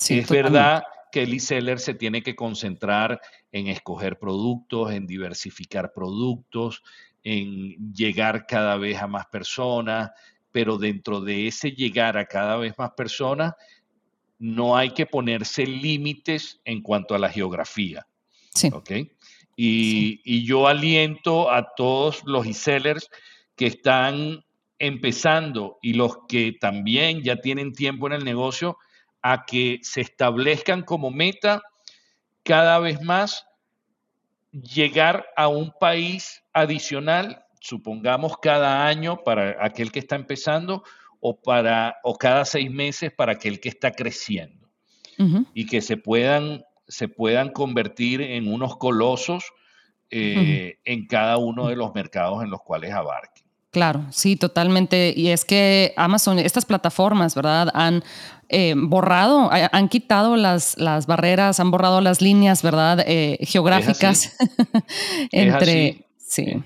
es 0.09 0.29
verdad 0.29 0.83
que 1.13 1.23
el 1.23 1.35
e-seller 1.35 1.79
se 1.79 1.95
tiene 1.95 2.23
que 2.23 2.35
concentrar 2.35 3.21
en 3.53 3.69
escoger 3.69 4.19
productos, 4.19 4.91
en 4.91 5.07
diversificar 5.07 5.93
productos, 5.93 6.83
en 7.23 7.93
llegar 7.95 8.47
cada 8.47 8.77
vez 8.77 9.01
a 9.01 9.07
más 9.07 9.27
personas, 9.27 10.11
pero 10.51 10.77
dentro 10.77 11.21
de 11.21 11.47
ese 11.47 11.71
llegar 11.71 12.19
a 12.19 12.27
cada 12.27 12.57
vez 12.57 12.75
más 12.77 12.91
personas, 12.93 13.55
no 14.39 14.77
hay 14.77 14.91
que 14.91 15.07
ponerse 15.07 15.67
límites 15.67 16.61
en 16.65 16.83
cuanto 16.83 17.15
a 17.15 17.19
la 17.19 17.29
geografía. 17.29 18.07
Sí. 18.53 18.71
¿Ok? 18.73 18.91
Y, 19.57 20.21
y 20.25 20.45
yo 20.45 20.67
aliento 20.67 21.51
a 21.51 21.75
todos 21.77 22.23
los 22.25 22.45
e-sellers 22.47 23.09
que 23.55 23.67
están 23.67 24.45
empezando 24.87 25.79
y 25.83 25.95
los 25.95 26.19
que 26.29 26.53
también 26.61 27.23
ya 27.23 27.37
tienen 27.37 27.73
tiempo 27.73 28.07
en 28.07 28.15
el 28.15 28.25
negocio 28.25 28.79
a 29.23 29.45
que 29.47 29.79
se 29.83 30.01
establezcan 30.01 30.83
como 30.83 31.11
meta 31.11 31.63
cada 32.43 32.79
vez 32.79 33.01
más 33.03 33.47
llegar 34.53 35.27
a 35.37 35.49
un 35.49 35.73
país 35.81 36.43
adicional, 36.53 37.45
supongamos 37.61 38.39
cada 38.39 38.87
año 38.87 39.25
para 39.25 39.65
aquel 39.65 39.91
que 39.91 39.99
está 39.99 40.17
empezando 40.17 40.85
o, 41.21 41.41
para, 41.41 41.97
o 42.05 42.17
cada 42.17 42.45
seis 42.45 42.71
meses 42.71 43.11
para 43.13 43.33
aquel 43.33 43.61
que 43.61 43.71
está 43.71 43.91
creciendo. 43.91 44.69
Y 45.55 45.67
que 45.67 45.81
se 45.81 45.97
puedan, 45.97 46.65
se 46.89 47.07
puedan 47.07 47.51
convertir 47.51 48.21
en 48.21 48.53
unos 48.53 48.77
colosos 48.77 49.45
eh, 50.11 50.79
en 50.85 51.07
cada 51.07 51.39
uno 51.39 51.69
de 51.69 51.77
los 51.77 51.95
mercados 51.95 52.43
en 52.43 52.51
los 52.51 52.61
cuales 52.63 52.93
abarquen. 52.93 53.44
Claro, 53.75 54.07
sí, 54.13 54.37
totalmente. 54.37 55.13
Y 55.17 55.31
es 55.31 55.45
que 55.45 55.95
Amazon, 55.97 56.39
estas 56.39 56.65
plataformas, 56.65 57.35
¿verdad? 57.35 57.73
Han 57.75 58.05
eh, 58.49 58.75
borrado, 58.77 59.51
han 59.51 59.89
quitado 59.89 60.37
las, 60.37 60.79
las 60.79 61.09
barreras, 61.09 61.59
han 61.59 61.73
borrado 61.73 62.01
las 62.01 62.23
líneas, 62.23 62.63
¿verdad? 62.63 63.03
Eh, 63.05 63.37
geográficas 63.41 64.37
entre, 65.33 66.07
sí, 66.19 66.63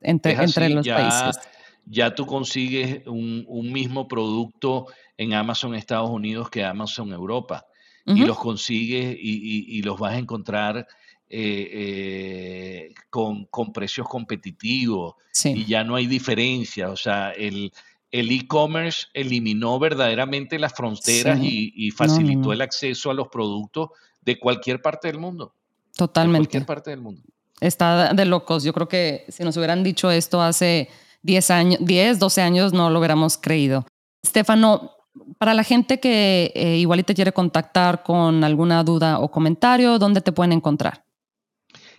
entre, 0.00 0.34
entre 0.34 0.68
los 0.68 0.86
países. 0.86 1.40
Ya 1.86 2.14
tú 2.14 2.24
consigues 2.24 3.04
un, 3.08 3.72
mismo 3.72 4.06
producto 4.06 4.86
en 5.16 5.34
Amazon 5.34 5.74
Estados 5.74 6.08
Unidos 6.08 6.50
que 6.50 6.64
Amazon 6.64 7.12
Europa. 7.12 7.66
Y 8.06 8.26
los 8.26 8.38
consigues 8.38 9.16
y, 9.18 9.76
y 9.76 9.82
los 9.82 9.98
vas 9.98 10.12
a 10.12 10.18
encontrar 10.18 10.86
eh, 11.28 12.90
eh, 12.90 12.94
con, 13.10 13.46
precios 13.72 14.08
competitivos 14.08 15.14
y 15.44 15.64
ya 15.64 15.84
no 15.84 15.96
hay 15.96 16.06
diferencia. 16.06 16.90
O 16.90 16.96
sea, 16.96 17.32
el 17.32 17.72
e-commerce 18.10 19.06
eliminó 19.14 19.78
verdaderamente 19.78 20.58
las 20.58 20.74
fronteras 20.74 21.38
y, 21.42 21.90
facilitó 21.90 22.52
el 22.52 22.60
acceso 22.60 23.10
a 23.10 23.14
los 23.14 23.28
productos 23.28 23.90
de 24.22 24.38
cualquier 24.38 24.80
parte 24.80 25.08
del 25.08 25.18
mundo. 25.18 25.54
Totalmente. 25.96 26.38
De 26.38 26.44
cualquier 26.44 26.66
parte 26.66 26.90
del 26.90 27.00
mundo. 27.00 27.22
Está 27.60 28.12
de 28.12 28.24
locos. 28.24 28.64
Yo 28.64 28.72
creo 28.72 28.88
que 28.88 29.24
si 29.28 29.44
nos 29.44 29.56
hubieran 29.56 29.82
dicho 29.84 30.10
esto 30.10 30.42
hace 30.42 30.88
10 31.22 31.50
años, 31.50 31.78
10, 31.82 32.18
12 32.18 32.42
años, 32.42 32.72
no 32.72 32.90
lo 32.90 32.98
hubiéramos 32.98 33.38
creído. 33.38 33.86
Stefano, 34.26 34.92
para 35.38 35.54
la 35.54 35.62
gente 35.62 36.00
que 36.00 36.52
eh, 36.54 36.76
igual 36.76 37.04
te 37.04 37.14
quiere 37.14 37.32
contactar 37.32 38.02
con 38.02 38.44
alguna 38.44 38.82
duda 38.82 39.18
o 39.20 39.30
comentario, 39.30 39.98
¿dónde 39.98 40.20
te 40.20 40.32
pueden 40.32 40.52
encontrar? 40.52 41.03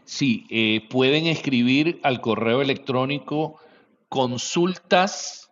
Sí, 0.06 0.46
eh, 0.50 0.88
pueden 0.90 1.26
escribir 1.26 2.00
al 2.04 2.22
correo 2.22 2.62
electrónico 2.62 3.60
consultas 4.08 5.52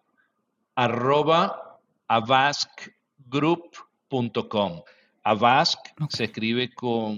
arroba 0.75 1.79
avaskgroup.com. 2.07 4.81
Avask 5.23 5.79
se 6.09 6.25
escribe 6.25 6.71
con, 6.73 7.17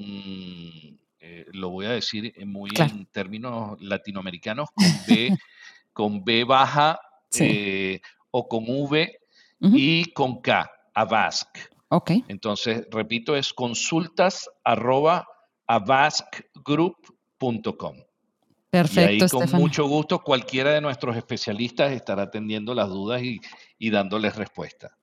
eh, 1.19 1.45
lo 1.52 1.71
voy 1.71 1.88
a 1.88 1.91
decir 1.91 2.34
muy 2.45 2.69
en 2.78 3.06
términos 3.08 3.82
latinoamericanos, 3.82 4.69
con 4.71 4.86
B, 5.08 5.38
con 5.93 6.24
B 6.24 6.45
baja 6.45 7.02
o 8.32 8.48
con 8.48 8.63
V 8.67 9.19
y 9.60 10.06
con 10.13 10.41
K, 10.41 10.71
Avask. 10.93 11.50
Ok. 11.89 12.12
Entonces, 12.28 12.88
repito, 12.91 13.36
es 13.36 13.54
consultas 13.54 14.50
arroba 14.63 15.28
avaskgroup.com. 15.67 17.14
Perfecto. 18.69 19.12
Y 19.12 19.21
ahí 19.21 19.30
con 19.30 19.50
mucho 19.54 19.88
gusto 19.88 20.19
cualquiera 20.21 20.71
de 20.71 20.82
nuestros 20.82 21.15
especialistas 21.15 21.91
estará 21.91 22.24
atendiendo 22.24 22.74
las 22.74 22.89
dudas 22.89 23.21
y, 23.21 23.39
y 23.78 23.89
dándoles 23.89 24.36
respuesta. 24.36 24.98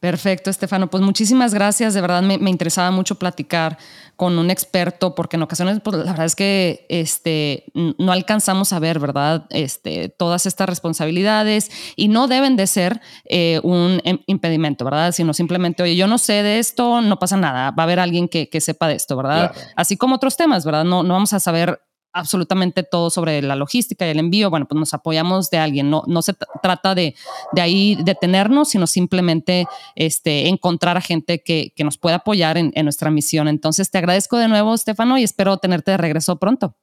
Perfecto, 0.00 0.50
Estefano. 0.50 0.88
Pues 0.88 1.02
muchísimas 1.02 1.54
gracias. 1.54 1.94
De 1.94 2.00
verdad 2.00 2.22
me, 2.22 2.34
interesaba 2.50 2.90
mucho 2.90 3.16
platicar 3.16 3.78
con 4.14 4.38
un 4.38 4.50
experto 4.50 5.14
porque 5.14 5.36
en 5.36 5.42
ocasiones, 5.42 5.80
pues 5.82 5.96
la 5.96 6.04
verdad 6.04 6.26
es 6.26 6.36
que 6.36 6.86
este, 6.88 7.64
no 7.74 8.12
alcanzamos 8.12 8.72
a 8.72 8.78
ver, 8.78 8.98
¿verdad? 8.98 9.46
Este, 9.50 10.08
todas 10.08 10.46
estas 10.46 10.68
responsabilidades 10.68 11.70
y 11.96 12.08
no 12.08 12.28
deben 12.28 12.56
de 12.56 12.66
ser 12.66 13.00
eh, 13.24 13.60
un 13.62 14.00
em, 14.04 14.18
impedimento, 14.26 14.84
¿verdad? 14.84 15.12
Sino 15.12 15.34
simplemente, 15.34 15.82
oye, 15.82 15.96
yo 15.96 16.06
no 16.06 16.18
sé 16.18 16.42
de 16.42 16.58
esto, 16.58 17.00
no 17.00 17.18
pasa 17.18 17.36
nada. 17.36 17.70
Va 17.70 17.82
a 17.82 17.84
haber 17.84 17.98
alguien 17.98 18.28
que, 18.28 18.48
sepa 18.60 18.88
de 18.88 18.94
esto, 18.94 19.16
¿verdad? 19.16 19.52
Así 19.76 19.96
como 19.96 20.16
otros 20.16 20.36
temas, 20.36 20.64
¿verdad? 20.64 20.84
No, 20.84 21.02
no 21.02 21.14
vamos 21.14 21.32
a 21.32 21.40
saber 21.40 21.80
absolutamente 22.16 22.82
todo 22.82 23.10
sobre 23.10 23.42
la 23.42 23.54
logística 23.56 24.06
y 24.06 24.10
el 24.10 24.18
envío, 24.18 24.48
bueno, 24.48 24.66
pues 24.66 24.78
nos 24.78 24.94
apoyamos 24.94 25.50
de 25.50 25.58
alguien. 25.58 25.90
No, 25.90 26.02
no 26.06 26.22
se 26.22 26.34
trata 26.62 26.94
de, 26.94 27.14
de 27.52 27.60
ahí 27.60 27.96
detenernos, 28.02 28.70
sino 28.70 28.86
simplemente 28.86 29.66
este, 29.94 30.48
encontrar 30.48 30.96
a 30.96 31.02
gente 31.02 31.42
que, 31.42 31.72
que 31.76 31.84
nos 31.84 31.98
pueda 31.98 32.16
apoyar 32.16 32.56
en, 32.56 32.72
en, 32.74 32.86
nuestra 32.86 33.10
misión. 33.10 33.48
Entonces, 33.48 33.90
te 33.90 33.98
agradezco 33.98 34.38
de 34.38 34.48
nuevo, 34.48 34.74
Estefano, 34.74 35.18
y 35.18 35.24
espero 35.24 35.58
tenerte 35.58 35.90
de 35.90 35.98
regreso 35.98 36.36
pronto. 36.36 36.74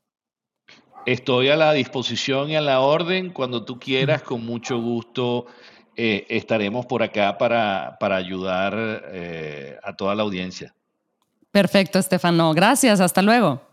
Estoy 1.06 1.50
a 1.50 1.58
la 1.58 1.74
disposición 1.74 2.52
y 2.52 2.56
a 2.56 2.62
la 2.62 2.80
orden. 2.80 3.32
Cuando 3.32 3.66
tú 3.66 3.80
quieras, 3.80 4.22
con 4.22 4.46
mucho 4.46 4.80
gusto. 4.80 5.48
Eh, 5.96 6.26
estaremos 6.30 6.86
por 6.86 7.04
acá 7.04 7.38
para, 7.38 7.98
para 8.00 8.16
ayudar 8.16 9.04
eh, 9.12 9.78
a 9.84 9.96
toda 9.96 10.16
la 10.16 10.24
audiencia. 10.24 10.74
Perfecto, 11.52 12.00
Estefano. 12.00 12.54
Gracias. 12.54 13.00
Hasta 13.00 13.22
luego. 13.22 13.73